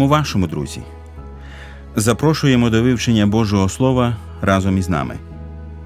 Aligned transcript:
Дому 0.00 0.10
вашому, 0.10 0.46
друзі. 0.46 0.80
Запрошуємо 1.96 2.70
до 2.70 2.82
вивчення 2.82 3.26
Божого 3.26 3.68
Слова 3.68 4.16
разом 4.42 4.78
із 4.78 4.88
нами. 4.88 5.14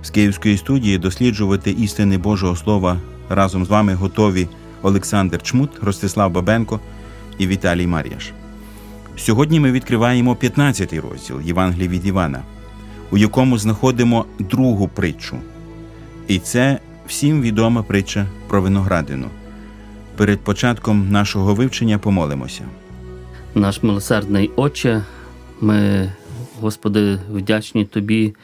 З 0.03 0.11
Київської 0.11 0.56
студії 0.56 0.98
досліджувати 0.98 1.71
істини 1.71 2.19
Божого 2.19 2.56
Слова 2.56 3.01
разом 3.29 3.65
з 3.65 3.69
вами 3.69 3.95
готові 3.95 4.48
Олександр 4.83 5.43
Чмут, 5.43 5.71
Ростислав 5.83 6.31
Бабенко 6.31 6.81
і 7.39 7.47
Віталій 7.47 7.87
Мар'яш. 7.87 8.33
Сьогодні 9.17 9.61
ми 9.61 9.73
відкриваємо 9.73 10.34
15-й 10.34 10.99
розділ 10.99 11.41
Євангелії 11.41 11.89
від 11.89 12.06
Івана, 12.06 12.43
у 13.11 13.19
якому 13.19 13.59
знаходимо 13.59 14.25
другу 14.39 14.89
притчу. 14.89 15.37
І 16.28 16.39
це 16.39 16.78
всім 17.06 17.43
відома 17.43 17.83
притча 17.83 18.27
про 18.49 18.62
виноградину. 18.62 19.27
Перед 20.17 20.41
початком 20.41 21.11
нашого 21.11 21.55
вивчення 21.55 21.99
помолимося. 21.99 22.65
Наш 23.56 23.83
милосердний 23.83 24.50
Отче, 24.56 25.02
ми, 25.60 26.12
Господи, 26.60 27.19
вдячні 27.30 27.84
Тобі, 27.84 28.34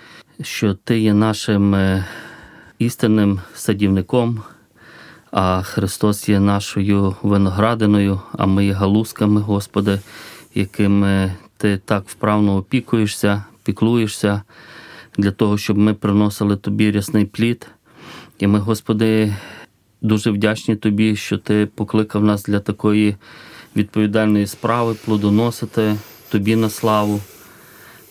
що 0.43 0.75
Ти 0.75 1.01
є 1.01 1.15
нашим 1.15 1.75
е, 1.75 2.07
істинним 2.79 3.41
садівником, 3.55 4.43
а 5.31 5.63
Христос 5.63 6.29
є 6.29 6.41
нашою 6.41 7.17
виноградиною, 7.23 8.21
а 8.33 8.47
ми 8.47 8.67
є 8.67 8.73
галузками, 8.73 9.41
Господи, 9.41 10.01
якими 10.55 11.35
Ти 11.57 11.81
так 11.85 12.05
вправно 12.07 12.57
опікуєшся, 12.57 13.45
піклуєшся 13.65 14.43
для 15.19 15.31
того, 15.31 15.59
щоб 15.59 15.79
ми 15.79 15.95
приносили 15.95 16.57
Тобі 16.57 16.91
рясний 16.91 17.25
плід. 17.25 17.67
І 18.39 18.47
ми, 18.47 18.59
Господи, 18.59 19.35
дуже 20.03 20.31
вдячні 20.31 20.77
Тобі, 20.77 21.17
що 21.17 21.39
Ти 21.39 21.69
покликав 21.75 22.25
нас 22.25 22.45
для 22.45 22.61
такої 22.61 23.17
відповідальної 23.77 24.47
справи, 24.47 24.97
плодоносити 25.05 25.97
тобі 26.31 26.57
на 26.57 26.71
славу. 26.71 27.21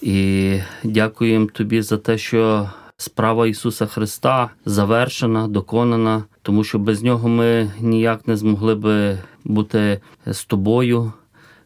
І 0.01 0.59
дякуємо 0.83 1.47
тобі 1.53 1.81
за 1.81 1.97
те, 1.97 2.17
що 2.17 2.69
справа 2.97 3.47
Ісуса 3.47 3.85
Христа 3.85 4.49
завершена, 4.65 5.47
доконана, 5.47 6.23
тому 6.41 6.63
що 6.63 6.79
без 6.79 7.03
нього 7.03 7.29
ми 7.29 7.71
ніяк 7.79 8.27
не 8.27 8.37
змогли 8.37 8.75
би 8.75 9.19
бути 9.43 9.99
з 10.25 10.45
тобою, 10.45 11.13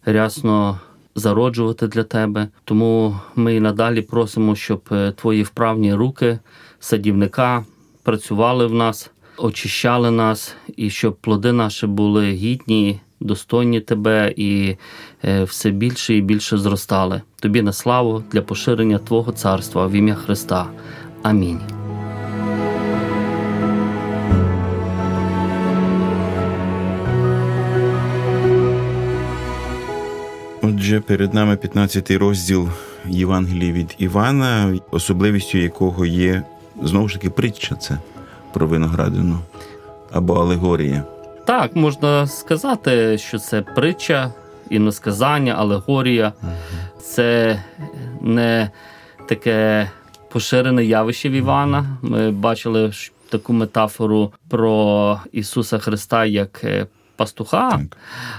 рясно 0.06 0.80
зароджувати 1.16 1.88
для 1.88 2.04
тебе. 2.04 2.48
Тому 2.64 3.20
ми 3.36 3.56
і 3.56 3.60
надалі 3.60 4.02
просимо, 4.02 4.56
щоб 4.56 4.90
твої 5.16 5.44
вправні 5.44 5.94
руки, 5.94 6.40
садівника, 6.80 7.66
працювали 8.04 8.68
в 8.68 8.74
нас, 8.74 9.12
очищали 9.38 10.12
нас, 10.12 10.56
і 10.78 10.90
щоб 10.90 11.16
плоди 11.16 11.52
наші 11.52 11.88
були 11.88 12.32
гідні 12.32 13.00
достойні 13.24 13.80
тебе 13.80 14.34
і 14.36 14.76
е, 15.24 15.44
все 15.44 15.70
більше 15.72 16.16
і 16.16 16.22
більше 16.22 16.58
зростали. 16.58 17.22
Тобі 17.40 17.62
на 17.62 17.74
славу 17.74 18.24
для 18.32 18.42
поширення 18.42 18.98
Твого 18.98 19.32
царства 19.32 19.88
в 19.88 19.92
ім'я 19.92 20.16
Христа. 20.16 20.68
Амінь. 21.22 21.60
Отже, 30.62 31.00
перед 31.00 31.34
нами 31.34 31.56
15-й 31.56 32.18
розділ 32.18 32.70
Євангелії 33.06 33.72
від 33.72 33.96
Івана, 33.98 34.80
особливістю 34.92 35.58
якого 35.58 36.06
є 36.06 36.44
знову 36.82 37.08
ж 37.08 37.16
таки 37.16 37.30
притча 37.30 37.76
це 37.76 37.98
про 38.54 38.68
виноградину 38.68 39.40
або 40.12 40.34
алегорія. 40.34 41.04
Так, 41.46 41.76
можна 41.76 42.28
сказати, 42.28 43.18
що 43.18 43.40
це 43.40 43.62
притча, 43.62 44.32
іносказання, 44.70 45.54
алегорія. 45.54 46.34
Це 47.02 47.60
не 48.22 48.70
таке 49.30 49.90
поширене 50.30 50.86
явище 50.86 51.30
в 51.30 51.32
Івана. 51.32 51.98
Ми 52.02 52.32
бачили 52.32 52.92
таку 53.30 53.54
метафору 53.54 54.34
про 54.50 55.20
Ісуса 55.32 55.80
Христа 55.80 56.26
як 56.26 56.64
е, 56.64 56.88
пастуха, 57.16 57.72
так. 57.72 57.98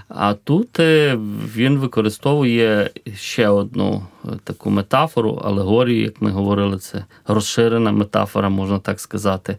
а 0.09 0.35
тут 0.35 0.81
е, 0.81 1.19
він 1.57 1.79
використовує 1.79 2.91
ще 3.17 3.49
одну 3.49 4.07
е, 4.25 4.29
таку 4.45 4.71
метафору, 4.71 5.35
алегорію, 5.35 6.03
як 6.03 6.23
ми 6.23 6.31
говорили, 6.31 6.79
це 6.79 7.05
розширена 7.27 7.93
метафора, 7.93 8.49
можна 8.49 8.79
так 8.79 9.01
сказати. 9.01 9.57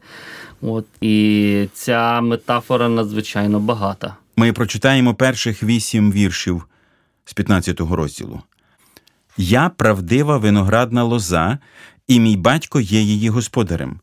От 0.62 0.86
І 1.02 1.68
ця 1.74 2.22
метафора 2.22 2.90
надзвичайно 2.90 3.60
багата. 3.60 4.16
Ми 4.38 4.54
прочитаємо 4.54 5.14
перших 5.14 5.64
вісім 5.64 6.12
віршів 6.12 6.68
з 7.26 7.36
15-го 7.36 7.96
розділу. 7.96 8.42
Я 9.38 9.70
правдива 9.70 10.38
виноградна 10.38 11.04
лоза, 11.04 11.58
і 12.08 12.20
мій 12.20 12.38
батько 12.38 12.80
є 12.80 13.02
її 13.02 13.30
господарем. 13.30 14.00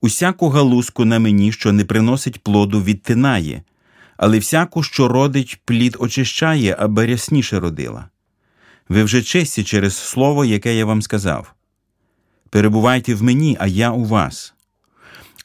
Усяку 0.00 0.48
галузку 0.48 1.04
на 1.04 1.18
мені, 1.18 1.52
що 1.52 1.72
не 1.72 1.84
приносить 1.84 2.42
плоду, 2.42 2.82
відтинає, 2.82 3.62
але 4.18 4.38
всяку, 4.38 4.82
що 4.82 5.08
родить, 5.08 5.60
плід 5.64 5.96
очищає, 6.00 6.76
аби 6.78 7.06
рясніше 7.06 7.60
родила. 7.60 8.08
Ви 8.88 9.04
вже 9.04 9.22
честі 9.22 9.64
через 9.64 9.96
слово, 9.96 10.44
яке 10.44 10.76
я 10.76 10.84
вам 10.84 11.02
сказав. 11.02 11.54
Перебувайте 12.50 13.14
в 13.14 13.22
мені, 13.22 13.56
а 13.60 13.66
я 13.66 13.90
у 13.90 14.04
вас. 14.04 14.54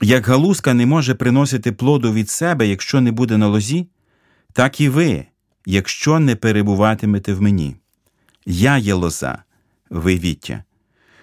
Як 0.01 0.28
галузка 0.28 0.73
не 0.73 0.85
може 0.85 1.16
приносити 1.16 1.72
плоду 1.72 2.13
від 2.13 2.29
себе, 2.29 2.67
якщо 2.67 3.01
не 3.01 3.11
буде 3.11 3.38
на 3.38 3.47
лозі, 3.47 3.88
так 4.53 4.81
і 4.81 4.90
ви, 4.90 5.25
якщо 5.66 6.19
не 6.19 6.35
перебуватимете 6.35 7.34
в 7.34 7.41
мені. 7.41 7.75
Я 8.45 8.78
є 8.78 8.94
лоза, 8.94 9.44
ви 9.90 10.16
віття. 10.16 10.63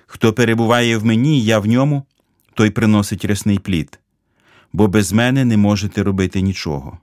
Хто 0.06 0.32
перебуває 0.32 0.96
в 0.96 1.04
мені, 1.04 1.44
я 1.44 1.58
в 1.58 1.66
ньому, 1.66 2.06
той 2.54 2.70
приносить 2.70 3.24
рясний 3.24 3.58
плід, 3.58 3.98
бо 4.72 4.88
без 4.88 5.12
мене 5.12 5.44
не 5.44 5.56
можете 5.56 6.02
робити 6.02 6.40
нічого. 6.40 6.98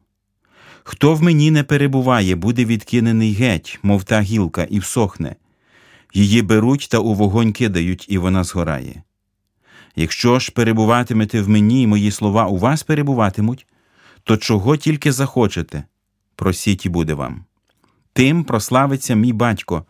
Хто 0.90 1.16
в 1.16 1.24
мені 1.24 1.52
не 1.52 1.64
перебуває, 1.64 2.36
буде 2.36 2.66
відкинений 2.66 3.34
геть, 3.34 3.80
мов 3.84 4.04
та 4.04 4.22
гілка, 4.22 4.64
і 4.64 4.80
всохне. 4.80 5.36
Її 6.14 6.42
беруть 6.42 6.88
та 6.92 6.98
у 6.98 7.14
вогонь 7.14 7.54
кидають, 7.54 8.06
і 8.10 8.18
вона 8.18 8.44
згорає. 8.44 9.04
Якщо 9.96 10.40
ж 10.40 10.52
перебуватимете 10.52 11.42
в 11.42 11.50
мені, 11.50 11.88
мої 11.88 12.12
слова 12.12 12.46
у 12.46 12.58
вас 12.58 12.84
перебуватимуть, 12.84 13.68
то 14.24 14.38
чого 14.38 14.78
тільки 14.78 15.12
захочете, 15.12 15.84
просіть 16.36 16.86
і 16.86 16.90
буде 16.90 17.14
вам. 17.14 17.46
Тим 18.14 18.44
прославиться 18.44 19.16
мій 19.16 19.34
батько, 19.34 19.86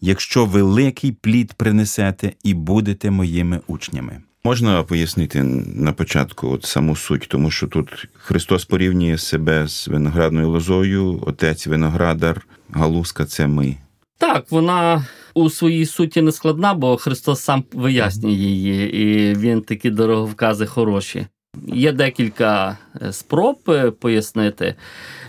якщо 0.00 0.44
великий 0.44 1.12
плід 1.12 1.52
принесете 1.52 2.32
і 2.42 2.54
будете 2.54 3.10
моїми 3.10 3.60
учнями. 3.66 4.22
Можна 4.44 4.82
пояснити 4.82 5.42
на 5.42 5.92
початку 5.92 6.48
от 6.48 6.64
саму 6.64 6.96
суть, 6.96 7.26
тому 7.28 7.50
що 7.50 7.66
тут 7.66 8.08
Христос 8.14 8.64
порівнює 8.64 9.18
себе 9.18 9.68
з 9.68 9.88
виноградною 9.88 10.48
лозою, 10.48 11.22
отець 11.26 11.66
виноградар, 11.66 12.46
галузка 12.70 13.24
це 13.24 13.46
ми. 13.46 13.76
Так, 14.18 14.44
вона 14.50 15.06
у 15.34 15.50
своїй 15.50 15.86
суті 15.86 16.22
не 16.22 16.32
складна, 16.32 16.74
бо 16.74 16.96
Христос 16.96 17.40
сам 17.40 17.64
вияснює 17.72 18.32
її, 18.32 18.96
і 18.96 19.34
він 19.34 19.62
такі 19.62 19.90
дороговкази 19.90 20.66
хороші. 20.66 21.26
Є 21.66 21.92
декілька 21.92 22.78
е, 23.02 23.12
спроб 23.12 23.58
е, 23.68 23.90
пояснити. 23.90 24.74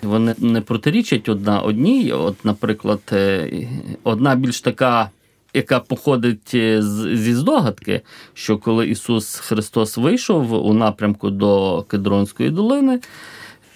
Вони 0.03 0.35
не 0.37 0.61
протирічать 0.61 1.29
одна 1.29 1.61
одній. 1.61 2.11
От, 2.11 2.45
наприклад, 2.45 2.99
е, 3.11 3.67
одна 4.03 4.35
більш 4.35 4.61
така 4.61 5.09
яка 5.53 5.79
походить 5.79 6.51
е, 6.53 6.81
зі 7.13 7.33
здогадки, 7.33 8.01
що 8.33 8.57
коли 8.57 8.87
Ісус 8.87 9.35
Христос 9.35 9.97
вийшов 9.97 10.65
у 10.65 10.73
напрямку 10.73 11.29
до 11.29 11.81
Кедронської 11.83 12.49
долини. 12.49 12.99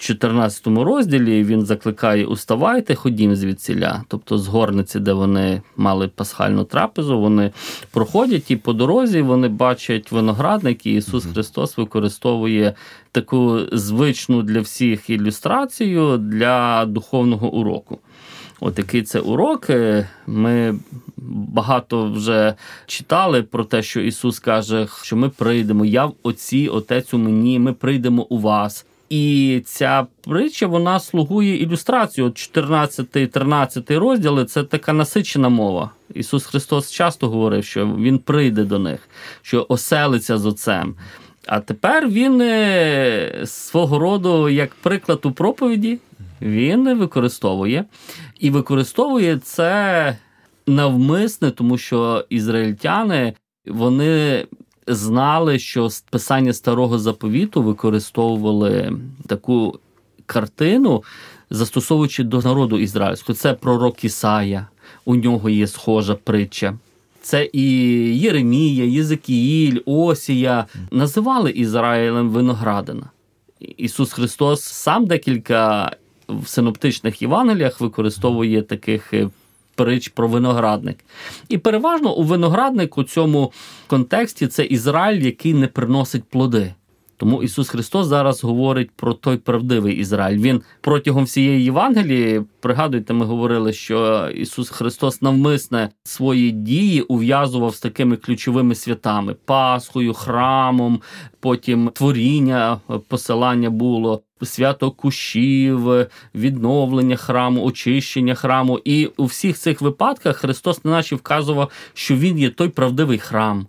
14 0.03 0.67
розділі 0.67 1.43
він 1.43 1.65
закликає 1.65 2.25
Уставайте, 2.25 2.95
ходім 2.95 3.35
звідсіля. 3.35 4.03
Тобто 4.07 4.37
з 4.37 4.47
горниці, 4.47 4.99
де 4.99 5.13
вони 5.13 5.61
мали 5.77 6.07
пасхальну 6.07 6.63
трапезу, 6.63 7.19
вони 7.19 7.51
проходять 7.91 8.51
і 8.51 8.55
по 8.55 8.73
дорозі 8.73 9.21
вони 9.21 9.47
бачать 9.47 10.11
виноградник, 10.11 10.85
і 10.85 10.93
Ісус 10.93 11.25
Христос 11.25 11.77
використовує 11.77 12.73
таку 13.11 13.59
звичну 13.71 14.41
для 14.41 14.61
всіх 14.61 15.09
ілюстрацію 15.09 16.17
для 16.17 16.85
духовного 16.85 17.53
уроку. 17.53 17.99
От 18.65 18.77
який 18.77 19.03
це 19.03 19.19
урок. 19.19 19.69
Е, 19.69 20.09
ми 20.27 20.75
багато 21.17 22.11
вже 22.11 22.55
читали 22.85 23.43
про 23.43 23.63
те, 23.63 23.83
що 23.83 24.01
Ісус 24.01 24.39
каже, 24.39 24.87
що 25.01 25.15
ми 25.15 25.29
прийдемо. 25.29 25.85
Я 25.85 26.05
в 26.05 26.13
Отці, 26.23 26.67
Отець 26.67 27.13
у 27.13 27.17
мені, 27.17 27.59
ми 27.59 27.73
прийдемо 27.73 28.23
у 28.23 28.39
вас. 28.39 28.85
І 29.09 29.61
ця 29.65 30.07
притча 30.21 30.67
вона 30.67 30.99
слугує 30.99 31.57
ілюстрацію. 31.57 32.27
14-13 32.27 33.99
розділи 33.99 34.45
це 34.45 34.63
така 34.63 34.93
насичена 34.93 35.49
мова. 35.49 35.89
Ісус 36.13 36.45
Христос 36.45 36.91
часто 36.91 37.29
говорив, 37.29 37.65
що 37.65 37.85
Він 37.85 38.19
прийде 38.19 38.63
до 38.63 38.79
них, 38.79 39.09
що 39.41 39.65
оселиться 39.69 40.37
з 40.37 40.45
Отцем. 40.45 40.95
А 41.47 41.59
тепер 41.59 42.09
він 42.09 42.41
е, 42.41 43.43
свого 43.45 43.99
роду, 43.99 44.49
як 44.49 44.75
приклад 44.75 45.19
у 45.23 45.31
проповіді, 45.31 45.99
він 46.43 46.97
використовує 46.97 47.85
і 48.39 48.49
використовує 48.49 49.37
це 49.37 50.17
навмисне, 50.67 51.51
тому 51.51 51.77
що 51.77 52.25
ізраїльтяни 52.29 53.33
вони 53.65 54.45
знали, 54.87 55.59
що 55.59 55.89
писання 56.09 56.53
старого 56.53 56.99
заповіту 56.99 57.63
використовували 57.63 58.93
таку 59.27 59.79
картину, 60.25 61.03
застосовуючи 61.49 62.23
до 62.23 62.39
народу 62.39 62.79
ізраїльського. 62.79 63.35
Це 63.35 63.53
пророк 63.53 64.03
Ісая, 64.03 64.67
у 65.05 65.15
нього 65.15 65.49
є 65.49 65.67
схожа 65.67 66.15
притча. 66.15 66.77
Це 67.21 67.49
і 67.53 67.63
Єремія, 68.19 68.85
Єзекіїль, 68.85 69.79
Осія 69.85 70.65
називали 70.91 71.51
Ізраїлем 71.51 72.29
виноградина. 72.29 73.09
Ісус 73.59 74.13
Христос 74.13 74.63
сам 74.63 75.05
декілька 75.05 75.91
в 76.41 76.47
синоптичних 76.47 77.21
Євангеліях 77.21 77.81
використовує 77.81 78.61
таких 78.61 79.09
прич 79.09 79.29
притч 79.75 80.07
про 80.07 80.27
виноградник. 80.27 80.97
І 81.49 81.57
переважно 81.57 82.15
у 82.15 82.23
виноградник 82.23 82.97
у 82.97 83.03
цьому 83.03 83.51
контексті 83.87 84.47
це 84.47 84.63
Ізраїль, 84.63 85.21
який 85.21 85.53
не 85.53 85.67
приносить 85.67 86.23
плоди. 86.23 86.73
Тому 87.17 87.43
Ісус 87.43 87.69
Христос 87.69 88.07
зараз 88.07 88.43
говорить 88.43 88.91
про 88.95 89.13
той 89.13 89.37
правдивий 89.37 89.95
Ізраїль. 89.95 90.37
Він 90.37 90.61
протягом 90.81 91.23
всієї 91.23 91.63
Євангелії, 91.63 92.41
пригадуйте, 92.59 93.13
ми 93.13 93.25
говорили, 93.25 93.73
що 93.73 94.29
Ісус 94.35 94.69
Христос 94.69 95.21
навмисне 95.21 95.89
свої 96.03 96.51
дії 96.51 97.01
ув'язував 97.01 97.75
з 97.75 97.79
такими 97.79 98.15
ключовими 98.17 98.75
святами: 98.75 99.35
Пасхою, 99.45 100.13
храмом, 100.13 101.01
потім 101.39 101.89
творіння, 101.93 102.79
посилання 103.07 103.69
було. 103.69 104.21
Свято 104.41 104.91
кущів, 104.91 106.07
відновлення 106.35 107.15
храму, 107.15 107.63
очищення 107.63 108.35
храму, 108.35 108.79
і 108.85 109.05
у 109.05 109.25
всіх 109.25 109.57
цих 109.57 109.81
випадках 109.81 110.37
Христос 110.37 110.85
наче 110.85 111.15
вказував, 111.15 111.71
що 111.93 112.15
Він 112.15 112.39
є 112.39 112.49
той 112.49 112.69
правдивий 112.69 113.17
храм, 113.17 113.67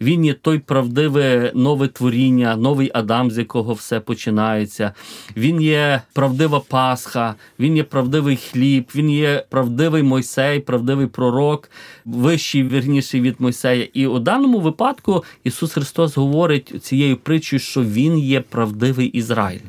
він 0.00 0.24
є 0.24 0.34
той 0.34 0.58
правдиве 0.58 1.52
нове 1.54 1.88
творіння, 1.88 2.56
новий 2.56 2.90
Адам, 2.94 3.30
з 3.30 3.38
якого 3.38 3.72
все 3.72 4.00
починається. 4.00 4.92
Він 5.36 5.60
є 5.60 6.02
правдива 6.12 6.60
Пасха, 6.60 7.34
він 7.58 7.76
є 7.76 7.82
правдивий 7.82 8.36
хліб, 8.36 8.90
він 8.94 9.10
є 9.10 9.44
правдивий 9.50 10.02
Мойсей, 10.02 10.60
правдивий 10.60 11.06
пророк, 11.06 11.70
вищий, 12.04 12.62
вірніший 12.68 13.20
від 13.20 13.40
Мойсея. 13.40 13.88
І 13.94 14.06
у 14.06 14.18
даному 14.18 14.60
випадку 14.60 15.24
Ісус 15.44 15.72
Христос 15.72 16.16
говорить 16.16 16.84
цією 16.84 17.16
притчою, 17.16 17.60
що 17.60 17.82
Він 17.82 18.18
є 18.18 18.40
правдивий 18.40 19.06
Ізраїль. 19.06 19.60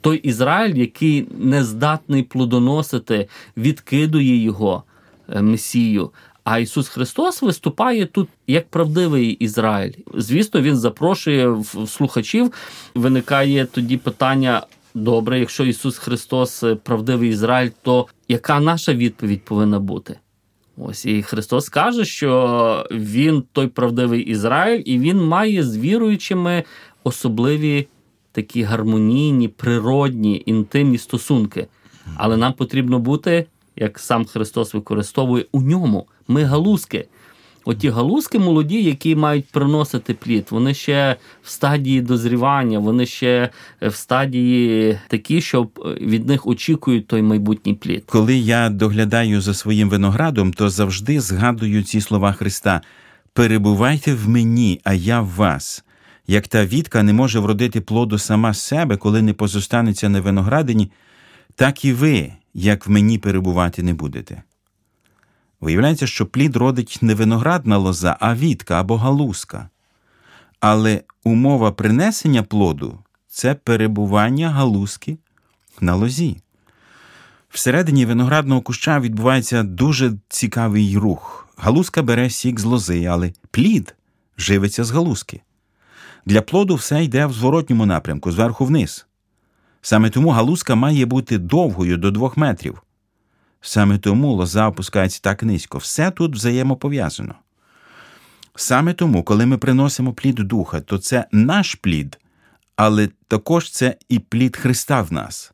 Той 0.00 0.16
Ізраїль, 0.16 0.74
який 0.74 1.26
не 1.38 1.64
здатний 1.64 2.22
плодоносити, 2.22 3.28
відкидує 3.56 4.42
його 4.42 4.82
е, 5.28 5.42
Месію. 5.42 6.10
А 6.44 6.58
Ісус 6.58 6.88
Христос 6.88 7.42
виступає 7.42 8.06
тут 8.06 8.28
як 8.46 8.68
правдивий 8.68 9.30
Ізраїль. 9.30 9.92
Звісно, 10.14 10.60
Він 10.60 10.76
запрошує 10.76 11.48
в 11.48 11.86
слухачів. 11.88 12.52
Виникає 12.94 13.66
тоді 13.66 13.96
питання: 13.96 14.66
добре, 14.94 15.40
якщо 15.40 15.64
Ісус 15.64 15.98
Христос 15.98 16.62
е, 16.62 16.74
правдивий 16.74 17.30
Ізраїль, 17.30 17.70
то 17.82 18.06
яка 18.28 18.60
наша 18.60 18.94
відповідь 18.94 19.44
повинна 19.44 19.80
бути? 19.80 20.18
Ось 20.76 21.06
і 21.06 21.22
Христос 21.22 21.68
каже, 21.68 22.04
що 22.04 22.86
Він 22.90 23.44
той 23.52 23.66
правдивий 23.66 24.22
Ізраїль, 24.22 24.82
і 24.84 24.98
Він 24.98 25.24
має 25.24 25.62
з 25.62 25.76
віруючими 25.76 26.64
особливі 27.04 27.86
такі 28.32 28.62
гармонійні, 28.62 29.48
природні, 29.48 30.42
інтимні 30.46 30.98
стосунки. 30.98 31.66
Але 32.16 32.36
нам 32.36 32.52
потрібно 32.52 32.98
бути, 32.98 33.46
як 33.76 33.98
сам 33.98 34.24
Христос 34.24 34.74
використовує 34.74 35.44
у 35.52 35.62
ньому. 35.62 36.06
Ми 36.28 36.42
галузки. 36.42 37.06
Оті 37.66 37.88
галузки 37.88 38.38
молоді, 38.38 38.82
які 38.82 39.16
мають 39.16 39.46
приносити 39.46 40.14
плід, 40.14 40.46
вони 40.50 40.74
ще 40.74 41.16
в 41.42 41.50
стадії 41.50 42.00
дозрівання, 42.00 42.78
вони 42.78 43.06
ще 43.06 43.50
в 43.82 43.94
стадії 43.94 44.98
такі, 45.08 45.40
що 45.40 45.68
від 46.00 46.28
них 46.28 46.46
очікують 46.46 47.06
той 47.06 47.22
майбутній 47.22 47.74
плід. 47.74 48.04
Коли 48.06 48.34
я 48.36 48.70
доглядаю 48.70 49.40
за 49.40 49.54
своїм 49.54 49.88
виноградом, 49.88 50.52
то 50.52 50.70
завжди 50.70 51.20
згадую 51.20 51.82
ці 51.82 52.00
слова 52.00 52.32
Христа: 52.32 52.80
перебувайте 53.32 54.14
в 54.14 54.28
мені, 54.28 54.80
а 54.84 54.94
я 54.94 55.20
в 55.20 55.28
вас. 55.28 55.84
Як 56.26 56.48
та 56.48 56.66
вітка 56.66 57.02
не 57.02 57.12
може 57.12 57.38
вродити 57.38 57.80
плоду 57.80 58.18
сама 58.18 58.54
себе, 58.54 58.96
коли 58.96 59.22
не 59.22 59.32
позостанеться 59.32 60.08
на 60.08 60.20
виноградині, 60.20 60.90
так 61.54 61.84
і 61.84 61.92
ви, 61.92 62.32
як 62.54 62.86
в 62.86 62.90
мені 62.90 63.18
перебувати 63.18 63.82
не 63.82 63.94
будете. 63.94 64.42
Виявляється, 65.60 66.06
що 66.06 66.26
плід 66.26 66.56
родить 66.56 66.98
не 67.02 67.14
виноградна 67.14 67.76
лоза, 67.78 68.16
а 68.20 68.34
вітка 68.34 68.80
або 68.80 68.96
галузка. 68.96 69.68
Але 70.60 71.02
умова 71.24 71.72
принесення 71.72 72.42
плоду 72.42 72.98
це 73.28 73.54
перебування 73.54 74.50
галузки 74.50 75.18
на 75.80 75.94
лозі. 75.94 76.36
Всередині 77.48 78.06
виноградного 78.06 78.60
куща 78.60 79.00
відбувається 79.00 79.62
дуже 79.62 80.12
цікавий 80.28 80.98
рух. 80.98 81.48
Галузка 81.56 82.02
бере 82.02 82.30
сік 82.30 82.60
з 82.60 82.64
лози, 82.64 83.04
але 83.04 83.32
плід 83.50 83.94
живиться 84.38 84.84
з 84.84 84.90
галузки. 84.90 85.40
Для 86.26 86.42
плоду 86.42 86.74
все 86.74 87.04
йде 87.04 87.26
в 87.26 87.32
зворотньому 87.32 87.86
напрямку, 87.86 88.32
зверху 88.32 88.64
вниз. 88.64 89.06
Саме 89.86 90.10
тому 90.10 90.30
галузка 90.30 90.74
має 90.74 91.06
бути 91.06 91.38
довгою 91.38 91.96
до 91.96 92.10
двох 92.10 92.36
метрів. 92.36 92.82
Саме 93.60 93.98
тому 93.98 94.32
лоза 94.32 94.68
опускається 94.68 95.20
так 95.22 95.42
низько. 95.42 95.78
Все 95.78 96.10
тут 96.10 96.34
взаємопов'язано. 96.34 97.34
Саме 98.54 98.92
тому, 98.92 99.22
коли 99.22 99.46
ми 99.46 99.58
приносимо 99.58 100.12
плід 100.12 100.34
духа, 100.34 100.80
то 100.80 100.98
це 100.98 101.24
наш 101.32 101.74
плід, 101.74 102.18
але 102.76 103.08
також 103.28 103.70
це 103.70 103.96
і 104.08 104.18
плід 104.18 104.56
Христа 104.56 105.02
в 105.02 105.12
нас. 105.12 105.52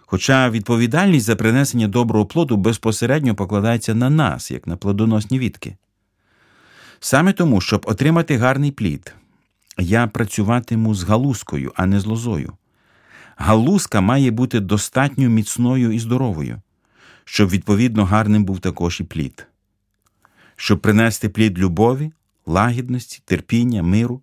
Хоча 0.00 0.50
відповідальність 0.50 1.26
за 1.26 1.36
принесення 1.36 1.88
доброго 1.88 2.26
плоду 2.26 2.56
безпосередньо 2.56 3.34
покладається 3.34 3.94
на 3.94 4.10
нас, 4.10 4.50
як 4.50 4.66
на 4.66 4.76
плодоносні 4.76 5.38
відки. 5.38 5.76
Саме 7.00 7.32
тому, 7.32 7.60
щоб 7.60 7.84
отримати 7.88 8.36
гарний 8.36 8.70
плід, 8.70 9.14
я 9.78 10.06
працюватиму 10.06 10.94
з 10.94 11.02
галузкою, 11.02 11.72
а 11.74 11.86
не 11.86 12.00
з 12.00 12.06
лозою. 12.06 12.52
Галузка 13.36 14.00
має 14.00 14.30
бути 14.30 14.60
достатньо 14.60 15.28
міцною 15.28 15.92
і 15.92 15.98
здоровою 15.98 16.60
щоб 17.24 17.48
відповідно 17.48 18.04
гарним 18.04 18.44
був 18.44 18.60
також 18.60 19.00
і 19.00 19.04
плід. 19.04 19.46
Щоб 20.56 20.80
принести 20.80 21.28
плід 21.28 21.58
любові, 21.58 22.12
лагідності, 22.46 23.22
терпіння, 23.24 23.82
миру, 23.82 24.20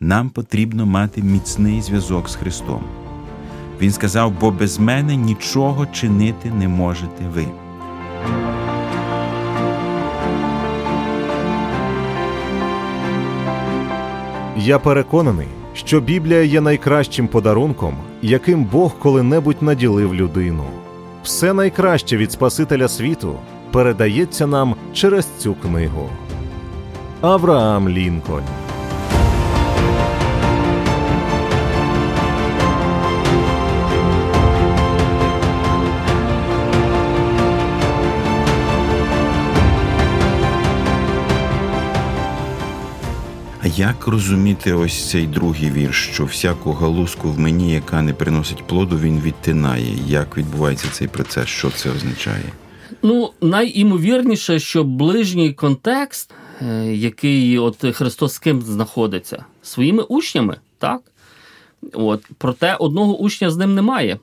нам 0.00 0.30
потрібно 0.30 0.86
мати 0.86 1.22
міцний 1.22 1.82
зв'язок 1.82 2.28
з 2.28 2.34
Христом. 2.34 2.84
Він 3.80 3.92
сказав: 3.92 4.40
бо 4.40 4.50
без 4.50 4.78
мене 4.78 5.16
нічого 5.16 5.86
чинити 5.86 6.50
не 6.50 6.68
можете 6.68 7.28
ви. 7.28 7.46
Я 14.56 14.78
переконаний, 14.78 15.48
що 15.74 16.00
Біблія 16.00 16.42
є 16.42 16.60
найкращим 16.60 17.28
подарунком, 17.28 17.94
яким 18.22 18.64
Бог 18.64 18.98
коли-небудь 18.98 19.62
наділив 19.62 20.14
людину. 20.14 20.64
Все 21.24 21.52
найкраще 21.52 22.16
від 22.16 22.32
Спасителя 22.32 22.88
світу 22.88 23.34
передається 23.72 24.46
нам 24.46 24.74
через 24.92 25.28
цю 25.38 25.54
книгу. 25.54 26.08
Авраам 27.20 27.88
Лінкольн 27.88 28.61
як 43.76 44.06
розуміти 44.06 44.72
ось 44.72 45.10
цей 45.10 45.26
другий 45.26 45.70
вірш, 45.70 46.08
що 46.12 46.24
всяку 46.24 46.72
галузку 46.72 47.30
в 47.30 47.38
мені, 47.38 47.72
яка 47.72 48.02
не 48.02 48.14
приносить 48.14 48.66
плоду, 48.66 48.98
він 48.98 49.20
відтинає? 49.20 49.96
Як 50.06 50.36
відбувається 50.36 50.88
цей 50.92 51.08
процес? 51.08 51.48
Що 51.48 51.70
це 51.70 51.90
означає? 51.90 52.44
Ну, 53.02 53.30
найімовірніше, 53.40 54.58
що 54.58 54.84
ближній 54.84 55.52
контекст, 55.52 56.34
е, 56.62 56.94
який 56.94 57.58
от 57.58 57.96
Христос 57.96 58.32
з 58.32 58.38
ким 58.38 58.62
знаходиться, 58.62 59.44
своїми 59.62 60.02
учнями, 60.02 60.56
так? 60.78 61.00
От, 61.92 62.24
Проте 62.38 62.74
одного 62.74 63.18
учня 63.18 63.50
з 63.50 63.56
ним 63.56 63.74
немає. 63.74 64.18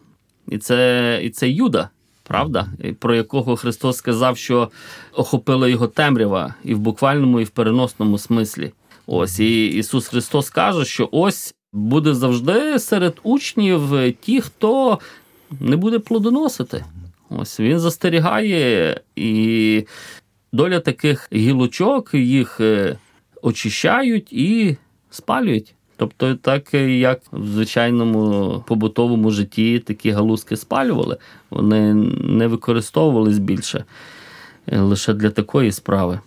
І 0.48 0.58
це, 0.58 1.20
і 1.24 1.30
це 1.30 1.50
Юда, 1.50 1.90
правда? 2.24 2.68
Про 3.00 3.16
якого 3.16 3.56
Христос 3.56 3.98
сказав, 3.98 4.38
що 4.38 4.72
охопила 5.14 5.68
його 5.68 5.88
темрява 5.88 6.54
і 6.64 6.74
в 6.74 6.80
буквальному, 6.80 7.40
і 7.40 7.44
в 7.44 7.50
переносному 7.50 8.18
смислі. 8.18 8.72
Ось 9.12 9.40
і 9.40 9.66
Ісус 9.68 10.08
Христос 10.08 10.50
каже, 10.50 10.86
що 10.86 11.10
ось 11.12 11.56
буде 11.74 12.14
завжди 12.14 12.80
серед 12.80 13.20
учнів 13.24 13.82
ті, 14.22 14.42
хто 14.42 15.00
не 15.60 15.76
буде 15.76 16.00
плодоносити. 16.00 16.86
Ось 17.30 17.60
він 17.60 17.80
застерігає, 17.80 19.02
і 19.16 19.86
доля 20.52 20.80
таких 20.80 21.30
гілочок 21.34 22.14
їх 22.14 22.60
е, 22.60 22.98
очищають 23.42 24.34
і 24.34 24.78
спалюють. 25.10 25.74
Тобто, 25.98 26.36
так 26.36 26.74
як 26.74 27.22
в 27.32 27.48
звичайному 27.48 28.64
побутовому 28.68 29.32
житті 29.32 29.80
такі 29.80 30.12
галузки 30.12 30.58
спалювали, 30.58 31.18
вони 31.50 31.94
не 32.24 32.48
використовувались 32.48 33.40
більше 33.40 33.86
е, 34.68 34.80
лише 34.80 35.14
для 35.14 35.30
такої 35.30 35.72
справи. 35.72 36.20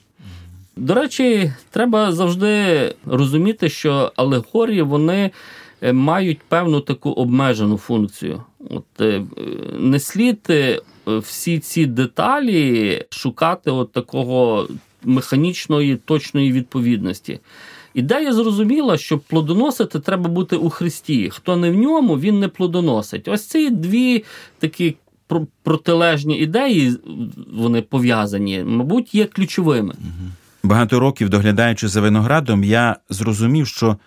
До 0.77 0.95
речі, 0.95 1.53
треба 1.71 2.13
завжди 2.13 2.95
розуміти, 3.07 3.69
що 3.69 4.13
алегорії 4.17 4.83
вони 4.83 5.31
е, 5.83 5.93
мають 5.93 6.41
певну 6.49 6.81
таку 6.81 7.11
обмежену 7.11 7.77
функцію. 7.77 8.43
От 8.71 9.01
е, 9.01 9.23
не 9.79 10.01
слід 10.01 10.39
е, 10.51 10.81
всі 11.07 11.59
ці 11.59 11.87
деталі 11.87 13.05
шукати 13.11 13.71
от 13.71 13.93
такого 13.93 14.69
механічної 15.05 15.97
точної 15.97 16.53
відповідності. 16.53 17.41
Ідея 17.95 18.33
зрозуміла, 18.33 18.97
що 18.97 19.19
плодоносити 19.19 20.01
треба 20.01 20.31
бути 20.31 20.57
у 20.57 20.71
Христі. 20.71 21.31
Хто 21.31 21.57
не 21.57 21.71
в 21.71 21.75
ньому, 21.75 22.19
він 22.19 22.41
не 22.41 22.49
плодоносить. 22.49 23.29
Ось 23.29 23.47
ці 23.47 23.71
дві 23.71 24.25
такі 24.59 24.97
протилежні 25.63 26.39
ідеї, 26.39 26.97
вони 27.53 27.83
пов'язані, 27.83 28.65
мабуть, 28.65 29.15
є 29.15 29.25
ключовими. 29.25 29.95
Багато 30.63 31.01
років 31.01 31.29
доглядаючи 31.29 31.89
за 31.89 32.01
виноградом, 32.01 32.65
я 32.65 32.97
зрозумів, 33.09 33.67
що 33.67 33.99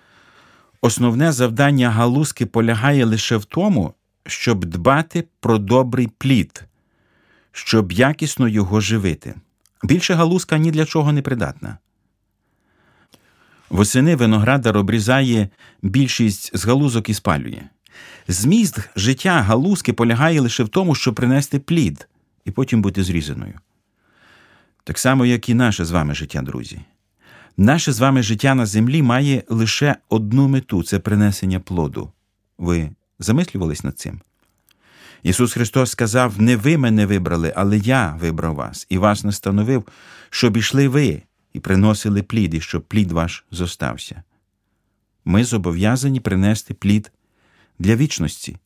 основне 0.82 1.32
завдання 1.32 1.90
галузки 1.90 2.46
полягає 2.46 3.06
лише 3.06 3.38
в 3.38 3.46
тому, 3.46 3.94
щоб 4.26 4.66
дбати 4.66 5.28
про 5.40 5.58
добрий 5.58 6.10
плід, 6.18 6.64
щоб 7.52 7.92
якісно 7.92 8.48
його 8.48 8.82
живити. 8.82 9.36
Більше 9.84 10.14
галузка 10.14 10.58
ні 10.58 10.72
для 10.72 10.86
чого 10.86 11.12
не 11.12 11.22
придатна. 11.22 11.78
Восени 13.70 14.16
виноградар 14.16 14.78
обрізає 14.78 15.50
більшість 15.82 16.58
з 16.58 16.66
галузок 16.66 17.10
і 17.10 17.14
спалює. 17.14 17.62
Зміст 18.28 18.90
життя 18.96 19.42
галузки 19.42 19.94
полягає 19.94 20.42
лише 20.42 20.64
в 20.64 20.70
тому, 20.70 20.96
щоб 20.96 21.16
принести 21.16 21.60
плід 21.60 22.08
і 22.46 22.52
потім 22.52 22.82
бути 22.82 23.04
зрізаною. 23.04 23.60
Так 24.86 25.00
само, 25.00 25.26
як 25.26 25.50
і 25.50 25.54
наше 25.54 25.86
з 25.86 25.92
вами 25.92 26.16
життя, 26.16 26.42
друзі. 26.42 26.82
Наше 27.58 27.92
з 27.92 28.00
вами 28.00 28.24
життя 28.24 28.56
на 28.56 28.66
землі 28.66 29.02
має 29.02 29.44
лише 29.50 29.96
одну 30.10 30.48
мету 30.48 30.84
це 30.84 31.00
принесення 31.00 31.60
плоду. 31.60 32.12
Ви 32.58 32.90
замислювались 33.20 33.84
над 33.84 34.00
цим? 34.00 34.22
Ісус 35.24 35.54
Христос 35.54 35.92
сказав: 35.92 36.42
Не 36.42 36.56
ви 36.56 36.78
мене 36.78 37.06
вибрали, 37.06 37.54
але 37.56 37.78
я 37.78 38.18
вибрав 38.22 38.56
вас 38.56 38.88
і 38.90 38.98
вас 38.98 39.24
настановив, 39.24 39.88
щоб 40.30 40.58
ішли 40.58 40.88
ви 40.88 41.22
і 41.54 41.60
приносили 41.60 42.24
плід, 42.24 42.54
і 42.54 42.62
щоб 42.62 42.84
плід 42.84 43.12
ваш 43.12 43.46
зостався. 43.52 44.24
Ми 45.26 45.44
зобов'язані 45.44 46.20
принести 46.20 46.74
плід 46.74 47.12
для 47.80 47.96
вічності, 47.96 48.58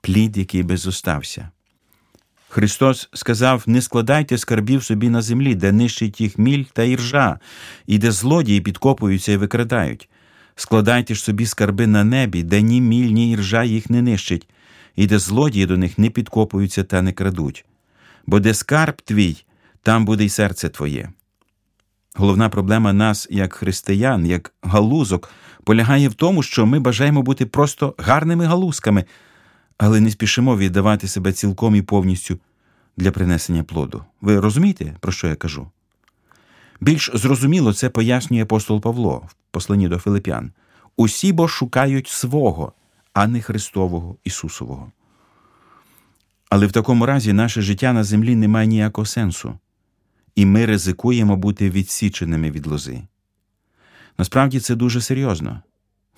плід, 0.00 0.36
який 0.36 0.62
би 0.62 0.76
зостався. 0.76 1.50
Христос 2.52 3.08
сказав: 3.12 3.62
не 3.66 3.82
складайте 3.82 4.38
скарбів 4.38 4.84
собі 4.84 5.08
на 5.08 5.22
землі, 5.22 5.54
де 5.54 5.72
нищить 5.72 6.20
їх 6.20 6.38
міль 6.38 6.64
та 6.72 6.82
іржа, 6.82 7.38
і 7.86 7.98
де 7.98 8.12
злодії 8.12 8.60
підкопуються 8.60 9.32
і 9.32 9.36
викрадають. 9.36 10.08
Складайте 10.56 11.14
ж 11.14 11.22
собі 11.22 11.46
скарби 11.46 11.86
на 11.86 12.04
небі, 12.04 12.42
де 12.42 12.62
ні 12.62 12.80
міль, 12.80 13.10
ні 13.10 13.32
іржа 13.32 13.64
їх 13.64 13.90
не 13.90 14.02
нищить, 14.02 14.48
і 14.96 15.06
де 15.06 15.18
злодії 15.18 15.66
до 15.66 15.76
них 15.76 15.98
не 15.98 16.10
підкопуються 16.10 16.84
та 16.84 17.02
не 17.02 17.12
крадуть. 17.12 17.64
Бо 18.26 18.40
де 18.40 18.54
скарб 18.54 19.02
твій, 19.02 19.44
там 19.82 20.04
буде 20.04 20.24
й 20.24 20.28
серце 20.28 20.68
твоє. 20.68 21.08
Головна 22.14 22.48
проблема 22.48 22.92
нас, 22.92 23.28
як 23.30 23.52
християн, 23.52 24.26
як 24.26 24.52
галузок, 24.62 25.30
полягає 25.64 26.08
в 26.08 26.14
тому, 26.14 26.42
що 26.42 26.66
ми 26.66 26.80
бажаємо 26.80 27.22
бути 27.22 27.46
просто 27.46 27.94
гарними 27.98 28.44
галузками, 28.44 29.04
але 29.82 30.00
не 30.00 30.10
спішимо 30.10 30.56
віддавати 30.56 31.08
себе 31.08 31.32
цілком 31.32 31.76
і 31.76 31.82
повністю 31.82 32.38
для 32.96 33.10
принесення 33.10 33.62
плоду. 33.62 34.04
Ви 34.20 34.40
розумієте, 34.40 34.96
про 35.00 35.12
що 35.12 35.26
я 35.28 35.34
кажу? 35.34 35.70
Більш 36.80 37.10
зрозуміло 37.14 37.72
це 37.72 37.90
пояснює 37.90 38.42
апостол 38.42 38.80
Павло 38.80 39.22
в 39.28 39.34
посланні 39.50 39.88
до 39.88 39.98
Филип'ян. 39.98 40.52
Усі 40.96 41.32
бо 41.32 41.48
шукають 41.48 42.08
свого, 42.08 42.72
а 43.12 43.26
не 43.26 43.40
Христового 43.40 44.16
Ісусового. 44.24 44.92
Але 46.48 46.66
в 46.66 46.72
такому 46.72 47.06
разі 47.06 47.32
наше 47.32 47.62
життя 47.62 47.92
на 47.92 48.04
землі 48.04 48.36
не 48.36 48.48
має 48.48 48.66
ніякого 48.66 49.06
сенсу, 49.06 49.58
і 50.34 50.46
ми 50.46 50.66
ризикуємо 50.66 51.36
бути 51.36 51.70
відсіченими 51.70 52.50
від 52.50 52.66
лози. 52.66 53.02
Насправді 54.18 54.60
це 54.60 54.74
дуже 54.74 55.00
серйозно. 55.00 55.62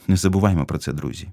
Не 0.09 0.16
забуваймо 0.16 0.64
про 0.64 0.78
це, 0.78 0.92
друзі. 0.92 1.28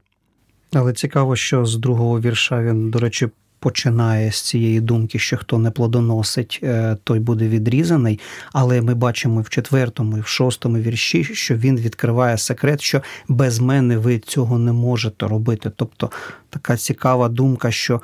Але 0.74 0.94
цікаво, 0.94 1.36
що 1.36 1.66
з 1.66 1.76
другого 1.76 2.20
вірша 2.20 2.64
він, 2.64 2.90
до 2.90 3.00
речі, 3.00 3.30
починає 3.60 4.32
з 4.32 4.42
цієї 4.42 4.82
думки, 4.82 5.20
що 5.20 5.38
хто 5.38 5.58
не 5.58 5.72
плодоносить, 5.72 6.60
е, 6.64 6.98
той 7.04 7.20
буде 7.20 7.48
відрізаний. 7.48 8.20
Але 8.54 8.82
ми 8.82 8.94
бачимо 8.94 9.42
в 9.42 9.50
четвертому 9.50 10.18
і 10.18 10.22
в 10.22 10.28
шостому 10.28 10.78
вірші, 10.78 11.24
що 11.24 11.56
він 11.56 11.78
відкриває 11.78 12.38
секрет, 12.38 12.82
що 12.82 13.02
без 13.28 13.60
мене 13.60 13.98
ви 13.98 14.20
цього 14.20 14.60
не 14.60 14.74
можете 14.74 15.28
робити. 15.28 15.72
Тобто 15.76 16.12
така 16.50 16.78
цікава 16.78 17.30
думка, 17.30 17.72
що 17.72 18.02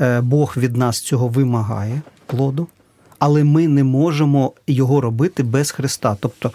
е, 0.00 0.20
Бог 0.20 0.54
від 0.56 0.76
нас 0.76 1.00
цього 1.00 1.28
вимагає 1.28 2.02
плоду, 2.26 2.68
але 3.18 3.44
ми 3.44 3.68
не 3.68 3.84
можемо 3.84 4.52
його 4.66 5.00
робити 5.00 5.42
без 5.42 5.70
Христа. 5.70 6.16
Тобто, 6.20 6.52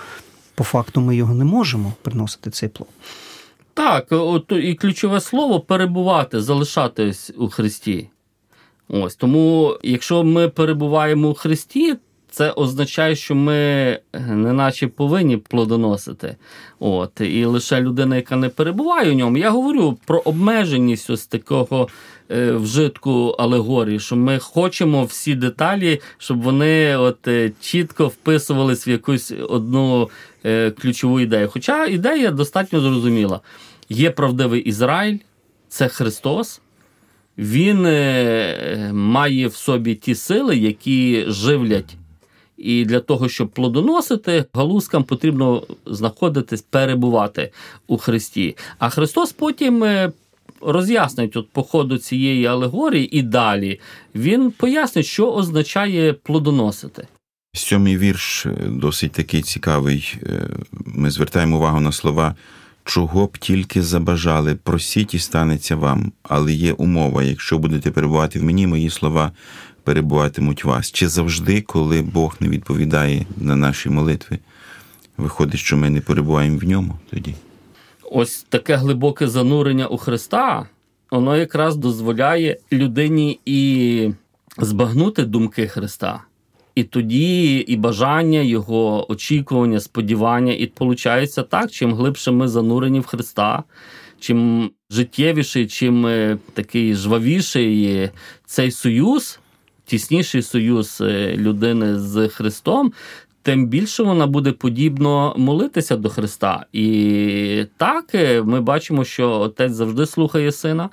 по 0.56 0.64
факту, 0.64 1.02
ми 1.02 1.16
його 1.16 1.34
не 1.34 1.46
можемо 1.46 1.94
приносити 2.02 2.50
цей 2.50 2.70
плод. 2.70 2.90
Так, 3.76 4.08
от 4.10 4.52
і 4.52 4.74
ключове 4.76 5.22
слово 5.22 5.60
перебувати, 5.60 6.42
залишатись 6.42 7.32
у 7.38 7.50
Христі. 7.50 8.10
Ось 8.90 9.16
тому, 9.16 9.78
якщо 9.84 10.24
ми 10.24 10.50
перебуваємо 10.50 11.30
у 11.30 11.34
Христі, 11.34 11.96
це 12.36 12.52
означає, 12.52 13.16
що 13.16 13.36
ми 13.36 13.54
не 14.14 14.54
наче 14.54 14.88
повинні 14.88 15.38
плодоносити. 15.38 16.36
От, 16.80 17.22
І 17.22 17.46
лише 17.46 17.82
людина, 17.82 18.16
яка 18.16 18.36
не 18.36 18.50
перебуває 18.50 19.12
у 19.12 19.14
ньому, 19.14 19.38
я 19.38 19.50
говорю 19.50 19.98
про 20.06 20.20
обмеженість 20.20 21.10
ось 21.10 21.28
такого 21.28 21.88
е, 22.32 22.52
вжитку 22.52 23.36
алегорії, 23.40 24.00
що 24.00 24.16
ми 24.16 24.40
хочемо 24.40 25.04
всі 25.04 25.36
деталі, 25.36 26.02
щоб 26.18 26.42
вони 26.42 26.98
от 26.98 27.28
е, 27.28 27.52
чітко 27.62 28.08
вписувались 28.08 28.88
в 28.88 28.90
якусь 28.90 29.34
одну 29.50 30.10
е, 30.46 30.72
ключову 30.72 31.20
ідею. 31.20 31.50
Хоча 31.52 31.86
ідея 31.86 32.32
достатньо 32.32 32.80
зрозуміла. 32.80 33.40
Є 33.90 34.12
правдивий 34.12 34.62
Ізраїль, 34.62 35.18
це 35.68 35.88
Христос. 35.88 36.62
Він 37.38 37.86
е, 37.86 38.90
має 38.94 39.48
в 39.48 39.56
собі 39.56 39.96
ті 39.96 40.16
сили, 40.16 40.58
які 40.58 41.26
живлять. 41.28 41.98
І 42.58 42.86
для 42.86 43.00
того, 43.00 43.30
щоб 43.30 43.50
плодоносити, 43.50 44.46
галузкам 44.54 45.04
потрібно 45.04 45.64
знаходитись, 45.86 46.62
перебувати 46.62 47.52
у 47.88 47.98
Христі. 47.98 48.58
А 48.80 48.90
Христос 48.90 49.32
потім 49.32 49.84
е, 49.84 50.12
роз'яснить 50.62 51.38
от 51.38 51.50
по 51.50 51.64
ходу 51.64 51.98
цієї 51.98 52.46
алегорії 52.46 53.18
і 53.18 53.22
далі, 53.22 53.80
він 54.16 54.52
пояснить, 54.52 55.06
що 55.06 55.32
означає 55.32 56.14
плодоносити. 56.14 57.08
Сьомий 57.54 57.98
вірш 57.98 58.46
е, 58.46 58.52
досить 58.68 59.12
такий 59.12 59.42
цікавий. 59.42 60.16
Е, 60.24 60.50
Ми 60.86 61.12
звертаємо 61.12 61.58
увагу 61.58 61.80
на 61.80 61.92
слова, 61.92 62.36
чого 62.84 63.26
б 63.26 63.38
тільки 63.38 63.82
забажали, 63.82 64.56
просіть 64.56 65.14
і 65.14 65.20
станеться 65.20 65.76
вам. 65.76 66.12
Але 66.24 66.54
є 66.54 66.74
умова, 66.74 67.24
якщо 67.24 67.58
будете 67.58 67.92
перебувати 67.92 68.40
в 68.40 68.44
мені, 68.44 68.68
мої 68.68 68.90
слова 68.90 69.32
перебуватимуть 69.86 70.64
вас. 70.64 70.92
Чи 70.92 71.08
завжди, 71.08 71.62
коли 71.62 72.02
Бог 72.02 72.36
не 72.40 72.50
відповідає 72.50 73.26
на 73.38 73.56
наші 73.56 73.90
молитви, 73.90 74.40
виходить, 75.18 75.60
що 75.60 75.78
ми 75.78 75.90
не 75.90 76.02
перебуваємо 76.02 76.58
в 76.58 76.64
ньому 76.64 76.96
тоді? 77.10 77.36
Ось 78.12 78.46
таке 78.50 78.76
глибоке 78.76 79.28
занурення 79.28 79.88
у 79.88 79.98
Христа, 79.98 80.66
воно 81.12 81.38
якраз 81.38 81.76
дозволяє 81.76 82.58
людині 82.72 83.40
і 83.46 84.10
збагнути 84.58 85.26
думки 85.26 85.68
Христа. 85.68 86.22
І 86.76 86.84
тоді 86.84 87.58
і 87.58 87.76
бажання, 87.76 88.40
його 88.40 89.12
очікування, 89.12 89.80
сподівання, 89.80 90.54
і 90.54 90.66
виходить 90.66 91.44
так, 91.44 91.72
чим 91.72 91.94
глибше 91.94 92.32
ми 92.32 92.48
занурені 92.48 93.00
в 93.00 93.06
Христа, 93.06 93.64
чим 94.20 94.72
життєвіший, 94.90 95.68
чим 95.68 96.06
е, 96.06 96.38
такий 96.54 96.96
жвавіший 96.96 98.10
цей 98.46 98.72
союз, 98.72 99.40
тісніший 99.86 100.42
союз 100.42 100.98
е, 101.02 101.36
людини 101.38 102.00
з 102.00 102.28
Христом, 102.28 102.94
тим 103.42 103.68
більше 103.68 104.04
вона 104.04 104.28
буде 104.28 104.52
подібно 104.52 105.34
молитися 105.38 105.98
до 105.98 106.10
Христа. 106.10 106.66
І 106.74 107.66
так 107.78 108.16
е, 108.16 108.42
ми 108.42 108.62
бачимо, 108.62 109.04
що 109.04 109.32
отець 109.32 109.72
завжди 109.72 110.06
слухає 110.06 110.52
сина. 110.52 110.90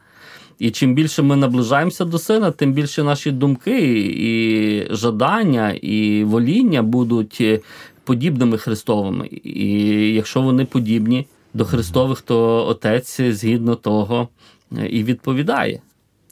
І 0.58 0.70
чим 0.70 0.94
більше 0.94 1.22
ми 1.22 1.36
наближаємося 1.36 2.04
до 2.04 2.18
сина, 2.18 2.50
тим 2.50 2.72
більше 2.72 3.02
наші 3.02 3.30
думки, 3.30 3.80
і 4.16 4.86
жадання, 4.94 5.70
і 5.70 6.24
воління 6.24 6.82
будуть 6.82 7.38
е, 7.40 7.60
подібними 8.04 8.58
Христовими. 8.58 9.28
І 9.44 9.78
якщо 10.14 10.42
вони 10.42 10.64
подібні 10.64 11.26
до 11.54 11.64
Христових, 11.64 12.20
то 12.20 12.66
отець 12.66 13.20
згідно 13.20 13.74
того 13.74 14.28
і 14.90 15.04
відповідає. 15.04 15.80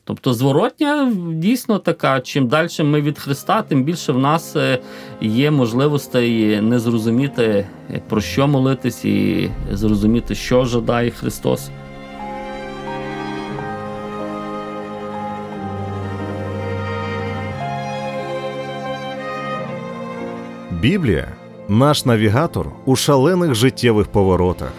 Тобто 0.05 0.35
зворотня 0.35 1.13
дійсно 1.33 1.79
така, 1.79 2.21
чим 2.21 2.49
далі 2.49 2.69
ми 2.83 3.01
від 3.01 3.19
Христа, 3.19 3.63
тим 3.63 3.85
більше 3.85 4.13
в 4.13 4.19
нас 4.19 4.57
е, 4.57 4.79
є 5.21 5.51
можливостей 5.51 6.61
не 6.61 6.79
зрозуміти, 6.79 7.67
про 8.09 8.21
що 8.21 8.47
молитись, 8.47 9.05
і 9.05 9.51
зрозуміти, 9.73 10.35
що 10.35 10.65
жадає 10.65 11.11
Христос. 11.11 11.71
Біблія 20.81 21.29
наш 21.69 22.05
навігатор 22.05 22.67
у 22.85 22.97
шалених 22.97 23.55
життєвих 23.55 24.07
поворотах. 24.07 24.73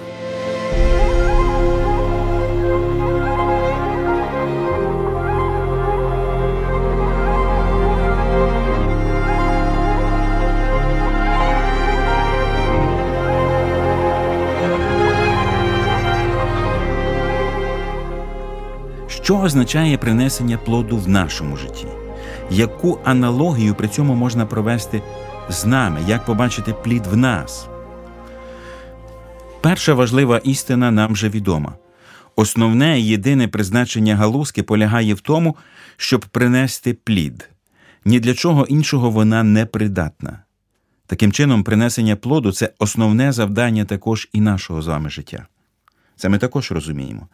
Що 19.23 19.37
означає 19.39 19.97
принесення 19.97 20.57
плоду 20.57 20.97
в 20.97 21.09
нашому 21.09 21.57
житті? 21.57 21.87
Яку 22.49 22.99
аналогію 23.03 23.75
при 23.75 23.87
цьому 23.87 24.15
можна 24.15 24.45
провести 24.45 25.01
з 25.49 25.65
нами, 25.65 25.99
як 26.07 26.25
побачити 26.25 26.73
плід 26.73 27.07
в 27.07 27.17
нас? 27.17 27.67
Перша 29.61 29.93
важлива 29.93 30.37
істина 30.37 30.91
нам 30.91 31.13
вже 31.13 31.29
відома. 31.29 31.73
Основне 32.35 32.99
і 32.99 33.05
єдине 33.05 33.47
призначення 33.47 34.15
галузки 34.15 34.63
полягає 34.63 35.13
в 35.13 35.19
тому, 35.19 35.55
щоб 35.97 36.25
принести 36.25 36.93
плід. 36.93 37.49
Ні 38.05 38.19
для 38.19 38.33
чого 38.33 38.65
іншого 38.65 39.09
вона 39.09 39.43
не 39.43 39.65
придатна. 39.65 40.39
Таким 41.07 41.31
чином, 41.31 41.63
принесення 41.63 42.15
плоду 42.15 42.51
це 42.51 42.69
основне 42.79 43.31
завдання 43.31 43.85
також 43.85 44.29
і 44.33 44.41
нашого 44.41 44.81
з 44.81 44.87
вами 44.87 45.09
життя. 45.09 45.47
Це 46.15 46.29
ми 46.29 46.37
також 46.37 46.71
розуміємо. 46.71 47.27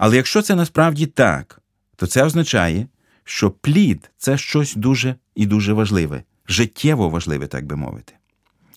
Але 0.00 0.16
якщо 0.16 0.42
це 0.42 0.54
насправді 0.54 1.06
так, 1.06 1.60
то 1.96 2.06
це 2.06 2.24
означає, 2.24 2.86
що 3.24 3.50
плід 3.50 4.10
це 4.18 4.38
щось 4.38 4.74
дуже 4.74 5.14
і 5.34 5.46
дуже 5.46 5.72
важливе, 5.72 6.22
життєво 6.48 7.08
важливе, 7.08 7.46
так 7.46 7.66
би 7.66 7.76
мовити. 7.76 8.12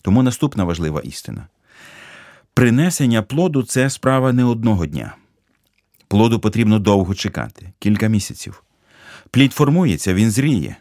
Тому 0.02 0.22
наступна 0.22 0.64
важлива 0.64 1.00
істина. 1.00 1.46
Принесення 2.54 3.22
плоду 3.22 3.62
це 3.62 3.90
справа 3.90 4.32
не 4.32 4.44
одного 4.44 4.86
дня. 4.86 5.16
Плоду 6.08 6.40
потрібно 6.40 6.78
довго 6.78 7.14
чекати, 7.14 7.72
кілька 7.78 8.06
місяців. 8.06 8.62
Плід 9.30 9.52
формується, 9.52 10.14
він 10.14 10.30
зріє. 10.30 10.76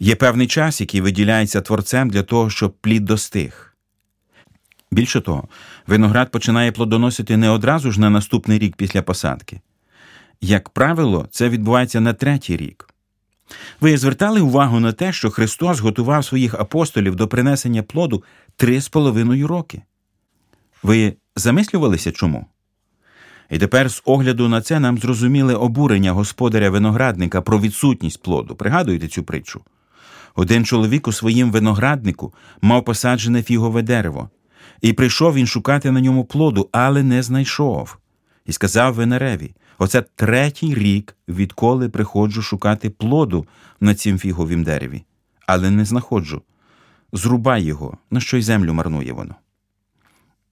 Є 0.00 0.16
певний 0.16 0.46
час, 0.46 0.80
який 0.80 1.00
виділяється 1.00 1.60
творцем 1.60 2.10
для 2.10 2.22
того, 2.22 2.50
щоб 2.50 2.72
плід 2.72 3.04
достиг. 3.04 3.67
Більше 4.90 5.20
того, 5.20 5.48
виноград 5.86 6.30
починає 6.30 6.72
плодоносити 6.72 7.36
не 7.36 7.50
одразу 7.50 7.92
ж 7.92 8.00
на 8.00 8.10
наступний 8.10 8.58
рік 8.58 8.76
після 8.76 9.02
посадки. 9.02 9.60
Як 10.40 10.68
правило, 10.68 11.28
це 11.30 11.48
відбувається 11.48 12.00
на 12.00 12.12
третій 12.12 12.56
рік. 12.56 12.88
Ви 13.80 13.96
звертали 13.96 14.40
увагу 14.40 14.80
на 14.80 14.92
те, 14.92 15.12
що 15.12 15.30
Христос 15.30 15.80
готував 15.80 16.24
своїх 16.24 16.54
апостолів 16.54 17.16
до 17.16 17.28
принесення 17.28 17.82
плоду 17.82 18.24
три 18.56 18.80
з 18.80 18.88
половиною 18.88 19.46
роки. 19.46 19.82
Ви 20.82 21.14
замислювалися 21.36 22.12
чому? 22.12 22.46
І 23.50 23.58
тепер, 23.58 23.90
з 23.90 24.02
огляду 24.04 24.48
на 24.48 24.60
це, 24.60 24.80
нам 24.80 24.98
зрозуміли 24.98 25.54
обурення 25.54 26.12
господаря 26.12 26.70
виноградника 26.70 27.42
про 27.42 27.60
відсутність 27.60 28.22
плоду. 28.22 28.56
Пригадуєте 28.56 29.08
цю 29.08 29.22
притчу? 29.22 29.60
Один 30.34 30.64
чоловік 30.64 31.08
у 31.08 31.12
своїм 31.12 31.50
винограднику 31.50 32.34
мав 32.60 32.84
посаджене 32.84 33.42
фігове 33.42 33.82
дерево, 33.82 34.30
і 34.80 34.92
прийшов 34.92 35.34
він 35.34 35.46
шукати 35.46 35.90
на 35.90 36.00
ньому 36.00 36.24
плоду, 36.24 36.68
але 36.72 37.02
не 37.02 37.22
знайшов. 37.22 37.98
І 38.46 38.52
сказав 38.52 38.94
винареві: 38.94 39.54
Оце 39.78 40.02
третій 40.02 40.74
рік, 40.74 41.16
відколи 41.28 41.88
приходжу 41.88 42.42
шукати 42.42 42.90
плоду 42.90 43.46
на 43.80 43.94
цім 43.94 44.18
фіговім 44.18 44.64
дереві, 44.64 45.04
але 45.46 45.70
не 45.70 45.84
знаходжу. 45.84 46.42
Зрубай 47.12 47.62
його, 47.62 47.98
на 48.10 48.20
що 48.20 48.36
й 48.36 48.42
землю 48.42 48.74
марнує 48.74 49.12
воно. 49.12 49.34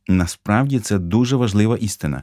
Насправді 0.08 0.78
це 0.78 0.98
дуже 0.98 1.36
важлива 1.36 1.76
істина. 1.76 2.22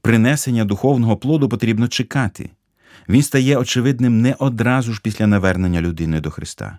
Принесення 0.00 0.64
духовного 0.64 1.16
плоду 1.16 1.48
потрібно 1.48 1.88
чекати. 1.88 2.50
Він 3.08 3.22
стає 3.22 3.56
очевидним 3.56 4.20
не 4.20 4.34
одразу 4.38 4.92
ж 4.92 5.00
після 5.02 5.26
навернення 5.26 5.80
людини 5.80 6.20
до 6.20 6.30
Христа. 6.30 6.78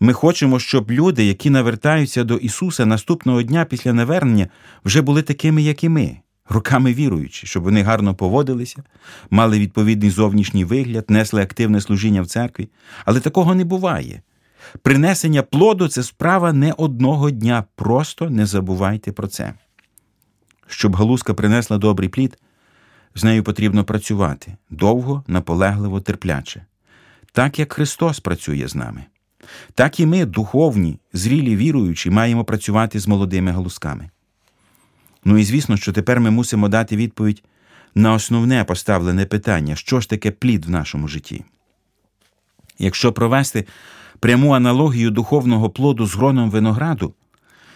Ми 0.00 0.12
хочемо, 0.12 0.58
щоб 0.58 0.90
люди, 0.90 1.24
які 1.24 1.50
навертаються 1.50 2.24
до 2.24 2.36
Ісуса 2.36 2.86
наступного 2.86 3.42
дня 3.42 3.64
після 3.64 3.92
навернення, 3.92 4.48
вже 4.84 5.02
були 5.02 5.22
такими, 5.22 5.62
як 5.62 5.84
і 5.84 5.88
ми, 5.88 6.16
руками 6.48 6.94
віруючи, 6.94 7.46
щоб 7.46 7.62
вони 7.62 7.82
гарно 7.82 8.14
поводилися, 8.14 8.82
мали 9.30 9.58
відповідний 9.58 10.10
зовнішній 10.10 10.64
вигляд, 10.64 11.04
несли 11.08 11.42
активне 11.42 11.80
служіння 11.80 12.22
в 12.22 12.26
церкві. 12.26 12.68
Але 13.04 13.20
такого 13.20 13.54
не 13.54 13.64
буває. 13.64 14.22
Принесення 14.82 15.42
плоду 15.42 15.88
це 15.88 16.02
справа 16.02 16.52
не 16.52 16.72
одного 16.72 17.30
дня. 17.30 17.64
Просто 17.76 18.30
не 18.30 18.46
забувайте 18.46 19.12
про 19.12 19.26
це. 19.26 19.52
Щоб 20.66 20.96
галузка 20.96 21.34
принесла 21.34 21.78
добрий 21.78 22.08
плід, 22.08 22.38
з 23.14 23.24
нею 23.24 23.42
потрібно 23.42 23.84
працювати 23.84 24.56
довго, 24.70 25.24
наполегливо, 25.26 26.00
терпляче, 26.00 26.66
так 27.32 27.58
як 27.58 27.72
Христос 27.72 28.20
працює 28.20 28.68
з 28.68 28.74
нами. 28.74 29.04
Так 29.74 30.00
і 30.00 30.06
ми, 30.06 30.24
духовні, 30.24 30.98
зрілі 31.12 31.56
віруючі, 31.56 32.10
маємо 32.10 32.44
працювати 32.44 33.00
з 33.00 33.08
молодими 33.08 33.50
галузками. 33.50 34.10
Ну 35.24 35.38
і 35.38 35.44
звісно, 35.44 35.76
що 35.76 35.92
тепер 35.92 36.20
ми 36.20 36.30
мусимо 36.30 36.68
дати 36.68 36.96
відповідь 36.96 37.42
на 37.94 38.12
основне 38.12 38.64
поставлене 38.64 39.26
питання, 39.26 39.76
що 39.76 40.00
ж 40.00 40.10
таке 40.10 40.30
плід 40.30 40.64
в 40.64 40.70
нашому 40.70 41.08
житті. 41.08 41.44
Якщо 42.78 43.12
провести 43.12 43.64
пряму 44.20 44.52
аналогію 44.52 45.10
духовного 45.10 45.70
плоду 45.70 46.06
з 46.06 46.14
гроном 46.14 46.50
винограду, 46.50 47.14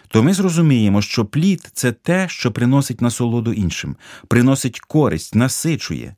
то 0.09 0.23
ми 0.23 0.35
зрозуміємо, 0.35 1.03
що 1.03 1.25
плід 1.25 1.71
це 1.73 1.93
те, 1.93 2.29
що 2.29 2.53
приносить 2.53 3.01
насолоду 3.01 3.53
іншим, 3.53 3.97
приносить 4.29 4.81
користь, 4.81 5.35
насичує. 5.35 6.15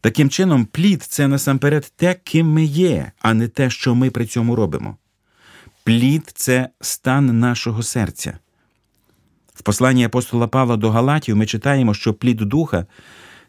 Таким 0.00 0.30
чином, 0.30 0.64
плід 0.64 1.02
це 1.02 1.28
насамперед 1.28 1.92
те, 1.96 2.14
ким 2.14 2.46
ми 2.46 2.64
є, 2.64 3.12
а 3.18 3.34
не 3.34 3.48
те, 3.48 3.70
що 3.70 3.94
ми 3.94 4.10
при 4.10 4.26
цьому 4.26 4.56
робимо. 4.56 4.96
Плід 5.84 6.30
це 6.34 6.68
стан 6.80 7.40
нашого 7.40 7.82
серця. 7.82 8.38
В 9.54 9.62
посланні 9.62 10.04
апостола 10.04 10.48
Павла 10.48 10.76
до 10.76 10.90
Галатів 10.90 11.36
ми 11.36 11.46
читаємо, 11.46 11.94
що 11.94 12.14
плід 12.14 12.36
духа 12.36 12.86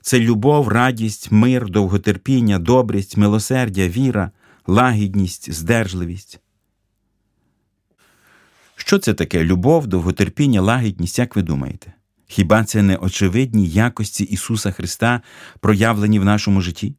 це 0.02 0.20
любов, 0.20 0.68
радість, 0.68 1.32
мир, 1.32 1.70
довготерпіння, 1.70 2.60
добрість, 2.60 3.18
милосердя, 3.18 3.88
віра, 3.88 4.32
лагідність, 4.68 5.54
здержливість. 5.54 6.40
Що 8.76 9.00
це 9.00 9.14
таке 9.14 9.44
любов, 9.44 9.88
довготерпіння, 9.88 10.62
лагідність, 10.62 11.20
як 11.20 11.36
ви 11.36 11.42
думаєте? 11.42 11.94
Хіба 12.32 12.64
це 12.64 12.82
не 12.82 12.96
очевидні 12.96 13.68
якості 13.68 14.24
Ісуса 14.24 14.72
Христа, 14.72 15.22
проявлені 15.60 16.20
в 16.20 16.26
нашому 16.26 16.62
житті? 16.62 16.96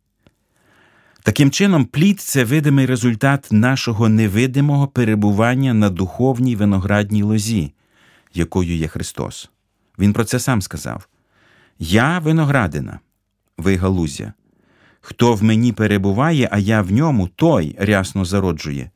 Таким 1.22 1.50
чином, 1.50 1.84
плід 1.84 2.20
це 2.20 2.44
видимий 2.44 2.86
результат 2.86 3.48
нашого 3.50 4.08
невидимого 4.08 4.88
перебування 4.88 5.74
на 5.74 5.90
духовній 5.90 6.56
виноградній 6.56 7.22
лозі, 7.22 7.72
якою 8.34 8.76
є 8.76 8.88
Христос. 8.88 9.50
Він 9.98 10.12
про 10.12 10.24
це 10.24 10.38
сам 10.38 10.62
сказав: 10.62 11.08
Я 11.78 12.18
виноградина, 12.18 13.00
ви 13.58 13.76
галузя. 13.76 14.32
Хто 15.00 15.34
в 15.34 15.42
мені 15.42 15.72
перебуває, 15.72 16.48
а 16.52 16.58
я 16.58 16.82
в 16.82 16.92
ньому, 16.92 17.28
той 17.28 17.76
рясно 17.78 18.24
зароджує, 18.24 18.90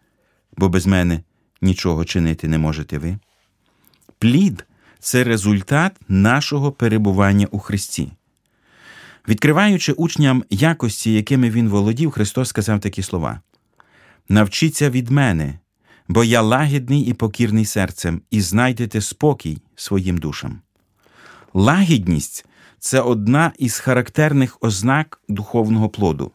бо 0.56 0.68
без 0.68 0.86
мене 0.86 1.20
нічого 1.62 2.04
чинити 2.04 2.48
не 2.48 2.58
можете 2.58 2.98
ви. 2.98 3.18
Плід 4.18 4.64
це 5.04 5.24
результат 5.24 5.92
нашого 6.08 6.72
перебування 6.72 7.46
у 7.50 7.58
Христі. 7.58 8.12
Відкриваючи 9.28 9.92
учням 9.92 10.44
якості, 10.50 11.12
якими 11.12 11.50
він 11.50 11.68
володів, 11.68 12.10
Христос 12.10 12.48
сказав 12.48 12.80
такі 12.80 13.02
слова: 13.02 13.40
Навчіться 14.28 14.90
від 14.90 15.10
мене, 15.10 15.58
бо 16.08 16.24
я 16.24 16.42
лагідний 16.42 17.00
і 17.00 17.14
покірний 17.14 17.64
серцем, 17.64 18.20
і 18.30 18.40
знайдете 18.40 19.00
спокій 19.00 19.58
своїм 19.74 20.18
душам. 20.18 20.60
Лагідність 21.54 22.46
це 22.78 23.00
одна 23.00 23.52
із 23.58 23.78
характерних 23.78 24.58
ознак 24.60 25.20
духовного 25.28 25.88
плоду. 25.88 26.32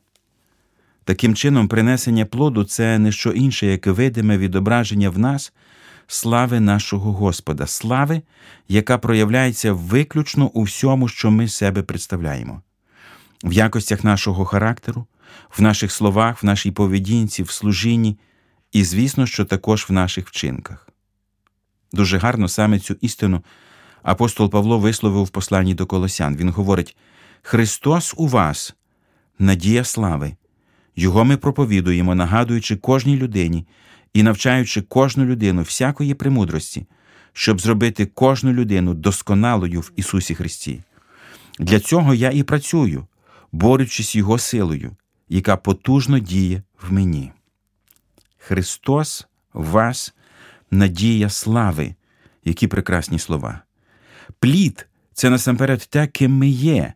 Таким 1.03 1.35
чином, 1.35 1.67
принесення 1.67 2.25
плоду 2.25 2.63
це 2.63 2.99
не 2.99 3.11
що 3.11 3.31
інше, 3.31 3.67
як 3.67 3.87
видиме 3.87 4.37
відображення 4.37 5.09
в 5.09 5.19
нас 5.19 5.53
слави 6.11 6.59
нашого 6.59 7.13
Господа, 7.13 7.67
слави, 7.67 8.21
яка 8.67 8.97
проявляється 8.97 9.73
виключно 9.73 10.47
у 10.47 10.63
всьому, 10.63 11.07
що 11.07 11.31
ми 11.31 11.47
себе 11.47 11.83
представляємо, 11.83 12.61
в 13.43 13.53
якостях 13.53 14.03
нашого 14.03 14.45
характеру, 14.45 15.05
в 15.57 15.61
наших 15.61 15.91
словах, 15.91 16.43
в 16.43 16.45
нашій 16.45 16.71
поведінці, 16.71 17.43
в 17.43 17.51
служінні 17.51 18.19
і, 18.71 18.83
звісно, 18.83 19.25
що 19.25 19.45
також 19.45 19.85
в 19.89 19.93
наших 19.93 20.27
вчинках. 20.27 20.89
Дуже 21.93 22.17
гарно 22.17 22.47
саме 22.47 22.79
цю 22.79 22.95
істину 23.01 23.43
апостол 24.03 24.49
Павло 24.49 24.79
висловив 24.79 25.23
в 25.23 25.29
посланні 25.29 25.73
до 25.73 25.85
Колосян. 25.85 26.37
Він 26.37 26.49
говорить: 26.49 26.97
Христос 27.41 28.13
у 28.17 28.27
вас, 28.27 28.75
надія 29.39 29.83
слави. 29.83 30.35
Його 30.95 31.25
ми 31.25 31.37
проповідуємо, 31.37 32.15
нагадуючи 32.15 32.75
кожній 32.75 33.17
людині 33.17 33.65
і 34.19 34.23
навчаючи 34.23 34.81
кожну 34.81 35.25
людину 35.25 35.61
всякої 35.61 36.13
премудрості, 36.13 36.87
щоб 37.33 37.61
зробити 37.61 38.05
кожну 38.05 38.53
людину 38.53 38.93
досконалою 38.93 39.81
в 39.81 39.91
Ісусі 39.95 40.35
Христі. 40.35 40.83
Для 41.59 41.79
цього 41.79 42.13
я 42.13 42.31
і 42.31 42.43
працюю, 42.43 43.07
борючись 43.51 44.15
Його 44.15 44.37
силою, 44.37 44.95
яка 45.29 45.57
потужно 45.57 46.19
діє 46.19 46.63
в 46.81 46.93
мені. 46.93 47.31
Христос 48.37 49.27
вас 49.53 50.13
надія 50.71 51.29
слави, 51.29 51.95
які 52.45 52.67
прекрасні 52.67 53.19
слова. 53.19 53.61
Плід 54.39 54.87
це 55.13 55.29
насамперед 55.29 55.87
те, 55.89 56.07
ким 56.07 56.31
ми 56.31 56.47
є, 56.47 56.93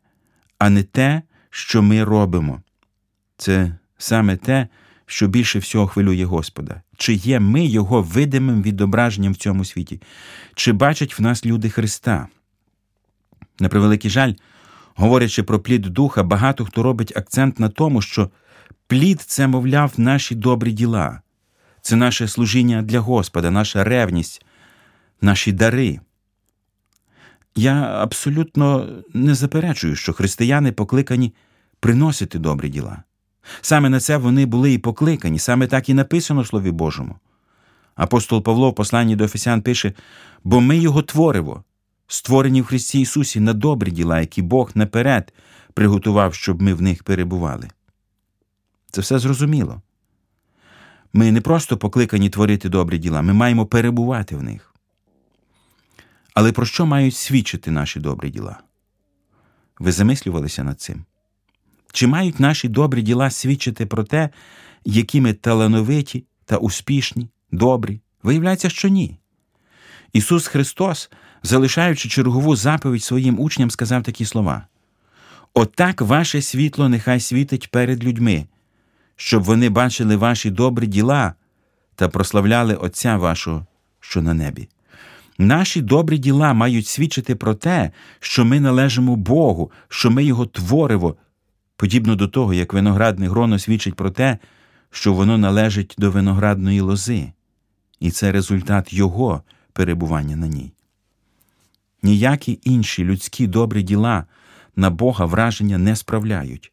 а 0.58 0.70
не 0.70 0.84
те, 0.84 1.22
що 1.50 1.82
ми 1.82 2.04
робимо. 2.04 2.62
Це 3.38 3.78
саме 3.98 4.38
те, 4.38 4.68
що 5.14 5.28
більше 5.28 5.60
всього 5.60 5.88
хвилює 5.88 6.26
Господа. 6.26 6.82
Чи 6.98 7.14
є 7.14 7.40
ми 7.40 7.66
Його 7.66 8.02
видимим 8.02 8.64
відображенням 8.64 9.34
в 9.34 9.38
цьому 9.38 9.66
світі, 9.66 10.02
чи 10.56 10.72
бачать 10.72 11.20
в 11.20 11.22
нас 11.22 11.46
люди 11.46 11.70
Христа? 11.70 12.28
На 13.60 13.70
превеликий 13.70 14.12
жаль, 14.12 14.34
говорячи 14.96 15.44
про 15.44 15.60
плід 15.60 15.82
духа, 15.82 16.24
багато 16.24 16.66
хто 16.66 16.84
робить 16.84 17.18
акцент 17.18 17.60
на 17.60 17.70
тому, 17.70 18.02
що 18.02 18.30
плід 18.88 19.22
це, 19.22 19.48
мовляв, 19.48 19.94
наші 19.98 20.36
добрі 20.36 20.72
діла, 20.72 21.22
це 21.82 21.96
наше 21.96 22.28
служіння 22.28 22.82
для 22.82 23.00
Господа, 23.00 23.52
наша 23.52 23.84
ревність, 23.84 24.46
наші 25.22 25.52
дари. 25.52 26.00
Я 27.56 27.74
абсолютно 27.82 28.90
не 29.14 29.36
заперечую, 29.36 29.96
що 29.96 30.14
християни 30.14 30.72
покликані 30.72 31.34
приносити 31.80 32.40
добрі 32.40 32.70
діла. 32.70 33.04
Саме 33.62 33.90
на 33.90 34.00
це 34.00 34.18
вони 34.18 34.46
були 34.46 34.74
і 34.74 34.78
покликані, 34.78 35.40
саме 35.40 35.68
так 35.68 35.90
і 35.90 35.94
написано 35.94 36.42
в 36.42 36.48
Слові 36.48 36.72
Божому. 36.72 37.16
Апостол 37.96 38.44
Павло 38.44 38.70
в 38.70 38.76
посланні 38.76 39.16
до 39.16 39.24
Ефесян 39.24 39.62
пише: 39.62 39.94
бо 40.44 40.62
ми 40.62 40.78
його 40.78 41.02
твориво, 41.02 41.64
створені 42.08 42.62
в 42.62 42.66
Христі 42.66 43.00
Ісусі 43.00 43.40
на 43.40 43.54
добрі 43.54 43.92
діла, 43.92 44.20
які 44.20 44.42
Бог 44.42 44.72
наперед 44.76 45.34
приготував, 45.74 46.34
щоб 46.34 46.62
ми 46.62 46.74
в 46.74 46.82
них 46.82 47.04
перебували. 47.04 47.70
Це 48.92 49.02
все 49.02 49.20
зрозуміло. 49.20 49.82
Ми 51.14 51.32
не 51.32 51.42
просто 51.42 51.78
покликані 51.78 52.30
творити 52.30 52.70
добрі 52.70 52.98
діла, 52.98 53.22
ми 53.22 53.34
маємо 53.34 53.66
перебувати 53.66 54.36
в 54.36 54.44
них. 54.44 54.76
Але 56.34 56.52
про 56.52 56.66
що 56.66 56.86
мають 56.86 57.16
свідчити 57.16 57.72
наші 57.72 58.00
добрі 58.00 58.30
діла? 58.30 58.60
Ви 59.80 59.92
замислювалися 59.92 60.64
над 60.64 60.82
цим? 60.82 61.06
Чи 61.94 62.08
мають 62.08 62.40
наші 62.40 62.70
добрі 62.70 63.02
діла 63.02 63.30
свідчити 63.30 63.86
про 63.86 64.04
те, 64.04 64.30
які 64.86 65.22
ми 65.22 65.34
талановиті 65.34 66.26
та 66.46 66.58
успішні, 66.58 67.30
добрі? 67.52 68.02
Виявляється, 68.24 68.70
що 68.70 68.88
ні. 68.88 69.18
Ісус 70.14 70.48
Христос, 70.48 71.12
залишаючи 71.44 72.10
чергову 72.10 72.56
заповідь 72.56 73.04
своїм 73.04 73.40
учням, 73.40 73.72
сказав 73.72 74.04
такі 74.04 74.26
слова: 74.26 74.68
Отак 75.54 76.02
ваше 76.02 76.42
світло 76.42 76.90
нехай 76.90 77.20
світить 77.20 77.72
перед 77.72 78.04
людьми, 78.04 78.46
щоб 79.16 79.44
вони 79.44 79.70
бачили 79.70 80.16
ваші 80.16 80.50
добрі 80.50 80.88
діла 80.88 81.34
та 81.96 82.10
прославляли 82.10 82.76
Отця 82.76 83.18
вашого, 83.18 83.66
що 84.00 84.22
на 84.22 84.34
небі. 84.34 84.70
Наші 85.38 85.82
добрі 85.82 86.18
діла 86.18 86.54
мають 86.54 86.88
свідчити 86.88 87.36
про 87.36 87.56
те, 87.56 87.92
що 88.20 88.46
ми 88.46 88.60
належимо 88.60 89.16
Богу, 89.16 89.72
що 89.90 90.12
ми 90.12 90.24
Його 90.24 90.46
твориво, 90.46 91.16
подібно 91.76 92.16
до 92.16 92.28
того, 92.28 92.54
як 92.54 92.74
виноградне 92.74 93.30
гроно 93.30 93.60
свідчить 93.60 93.96
про 93.96 94.12
те, 94.12 94.38
що 94.92 95.14
воно 95.14 95.38
належить 95.38 95.96
до 95.98 96.12
виноградної 96.12 96.82
лози, 96.82 97.32
і 98.00 98.12
це 98.12 98.32
результат 98.32 98.94
Його 98.94 99.44
перебування 99.74 100.36
на 100.36 100.48
ній. 100.48 100.74
Ніякі 102.04 102.60
інші 102.64 103.04
людські 103.04 103.48
добрі 103.48 103.84
діла 103.84 104.26
на 104.76 104.90
Бога 104.90 105.26
враження 105.26 105.78
не 105.78 105.96
справляють, 105.96 106.72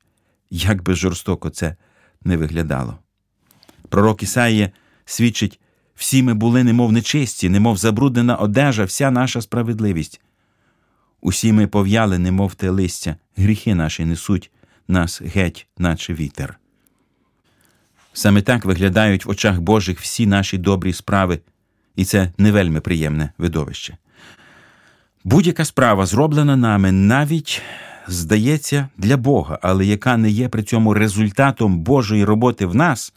як 0.50 0.82
би 0.82 0.94
жорстоко 0.94 1.50
це 1.50 1.76
не 2.24 2.36
виглядало. 2.36 2.98
Пророк 3.88 4.22
Ісаїя 4.22 4.70
свідчить, 5.04 5.60
всі 5.94 6.22
ми 6.22 6.34
були, 6.34 6.64
немов 6.64 6.92
нечисті, 6.92 7.48
немов 7.48 7.76
забруднена 7.76 8.36
одежа, 8.36 8.84
вся 8.84 9.10
наша 9.10 9.42
справедливість. 9.42 10.20
Усі 11.20 11.52
ми 11.52 11.66
пов'яли, 11.66 12.18
немов 12.18 12.54
те 12.54 12.70
листя, 12.70 13.16
гріхи 13.36 13.74
наші 13.74 14.04
несуть 14.04 14.50
нас 14.90 15.22
геть, 15.22 15.66
наче 15.78 16.14
вітер. 16.14 16.58
Саме 18.12 18.42
так 18.42 18.64
виглядають 18.64 19.24
в 19.24 19.30
очах 19.30 19.60
Божих 19.60 20.00
всі 20.00 20.26
наші 20.26 20.58
добрі 20.58 20.92
справи, 20.92 21.40
і 21.96 22.04
це 22.04 22.32
не 22.38 22.52
вельми 22.52 22.80
приємне 22.80 23.32
видовище. 23.38 23.96
Будь-яка 25.24 25.64
справа, 25.64 26.06
зроблена 26.06 26.56
нами, 26.56 26.92
навіть 26.92 27.62
здається 28.08 28.88
для 28.96 29.16
Бога, 29.16 29.58
але 29.62 29.86
яка 29.86 30.16
не 30.16 30.30
є 30.30 30.48
при 30.48 30.62
цьому 30.62 30.94
результатом 30.94 31.78
Божої 31.78 32.24
роботи 32.24 32.66
в 32.66 32.74
нас, 32.74 33.12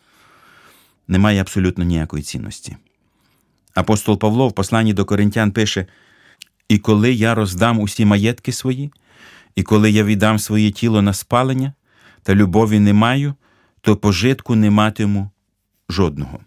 не 1.07 1.19
має 1.19 1.41
абсолютно 1.41 1.83
ніякої 1.83 2.23
цінності. 2.23 2.77
Апостол 3.73 4.19
Павло 4.19 4.47
в 4.47 4.53
посланні 4.53 4.93
до 4.93 5.05
Коринтян 5.05 5.51
пише: 5.51 5.85
І 6.67 6.77
коли 6.77 7.13
я 7.13 7.35
роздам 7.35 7.79
усі 7.79 8.05
маєтки 8.05 8.51
свої, 8.51 8.91
і 9.55 9.63
коли 9.63 9.91
я 9.91 10.03
віддам 10.03 10.39
своє 10.39 10.71
тіло 10.71 11.01
на 11.01 11.13
спалення, 11.13 11.73
та 12.23 12.35
любові 12.35 12.79
не 12.79 12.93
маю, 12.93 13.33
то 13.81 13.95
пожитку 13.95 14.55
не 14.55 14.69
матиму 14.69 15.29
жодного. 15.89 16.39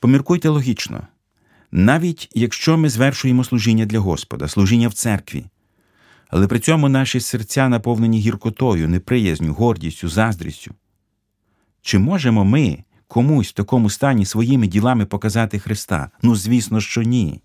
Поміркуйте 0.00 0.48
логічно, 0.48 1.06
навіть 1.72 2.28
якщо 2.34 2.76
ми 2.76 2.88
звершуємо 2.88 3.44
служіння 3.44 3.86
для 3.86 3.98
Господа, 3.98 4.48
служіння 4.48 4.88
в 4.88 4.92
церкві, 4.92 5.44
але 6.28 6.46
при 6.46 6.58
цьому 6.58 6.88
наші 6.88 7.20
серця 7.20 7.68
наповнені 7.68 8.20
гіркотою, 8.20 8.88
неприязню, 8.88 9.54
гордістю, 9.54 10.08
заздрістю. 10.08 10.74
Чи 11.82 11.98
можемо 11.98 12.44
ми 12.44 12.84
комусь 13.08 13.48
в 13.48 13.52
такому 13.52 13.90
стані 13.90 14.26
своїми 14.26 14.66
ділами 14.66 15.06
показати 15.06 15.58
Христа? 15.58 16.10
Ну, 16.22 16.36
звісно, 16.36 16.80
що 16.80 17.02
ні. 17.02 17.40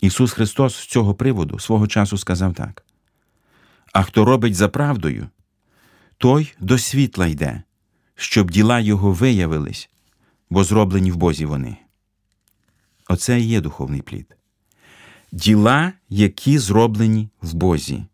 Ісус 0.00 0.32
Христос 0.32 0.76
з 0.76 0.86
цього 0.86 1.14
приводу 1.14 1.58
свого 1.58 1.86
часу 1.86 2.18
сказав 2.18 2.54
так. 2.54 2.84
А 3.92 4.02
хто 4.02 4.24
робить 4.24 4.54
за 4.54 4.68
правдою, 4.68 5.28
той 6.18 6.54
до 6.60 6.78
світла 6.78 7.26
йде, 7.26 7.62
щоб 8.14 8.50
діла 8.50 8.80
його 8.80 9.12
виявились, 9.12 9.90
бо 10.50 10.64
зроблені 10.64 11.10
в 11.10 11.16
Бозі 11.16 11.46
вони. 11.46 11.76
Оце 13.08 13.40
і 13.40 13.44
є 13.44 13.60
духовний 13.60 14.02
плід. 14.02 14.36
Діла, 15.32 15.92
які 16.08 16.58
зроблені 16.58 17.28
в 17.42 17.54
Бозі. 17.54 18.04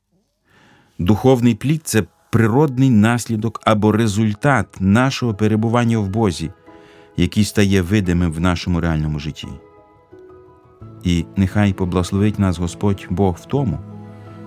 Духовний 0.98 1.54
плід 1.54 1.80
це 1.84 2.02
природний 2.30 2.90
наслідок 2.90 3.60
або 3.64 3.92
результат 3.92 4.76
нашого 4.80 5.34
перебування 5.34 5.98
в 5.98 6.08
Бозі, 6.08 6.50
який 7.16 7.44
стає 7.44 7.82
видимим 7.82 8.32
в 8.32 8.40
нашому 8.40 8.80
реальному 8.80 9.18
житті. 9.18 9.48
І 11.04 11.24
нехай 11.36 11.72
поблагословить 11.72 12.38
нас 12.38 12.58
Господь 12.58 13.06
Бог 13.10 13.38
в 13.40 13.44
тому, 13.44 13.78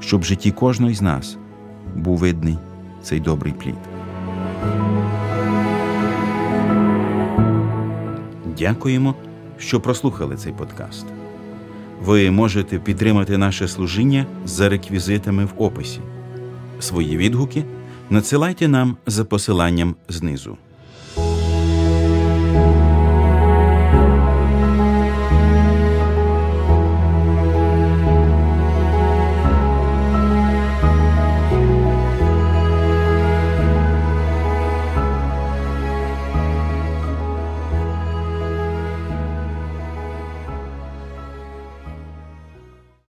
щоб 0.02 0.22
в 0.22 0.24
житті 0.24 0.52
кожного 0.52 0.94
з 0.94 1.02
нас 1.02 1.38
був 1.96 2.18
видний 2.18 2.58
цей 3.04 3.20
добрий 3.20 3.54
плід. 3.54 3.76
Дякуємо, 8.58 9.16
що 9.58 9.82
прослухали 9.82 10.36
цей 10.36 10.54
подкаст. 10.54 11.06
Ви 12.06 12.32
можете 12.32 12.80
підтримати 12.80 13.38
наше 13.38 13.68
служіння 13.68 14.26
за 14.46 14.70
реквізитами 14.70 15.46
в 15.46 15.54
описі. 15.58 16.00
Свої 16.80 17.18
відгуки 17.18 17.64
надсилайте 18.10 18.68
нам 18.68 18.98
за 19.06 19.26
посиланням 19.26 19.96
знизу. 20.10 20.58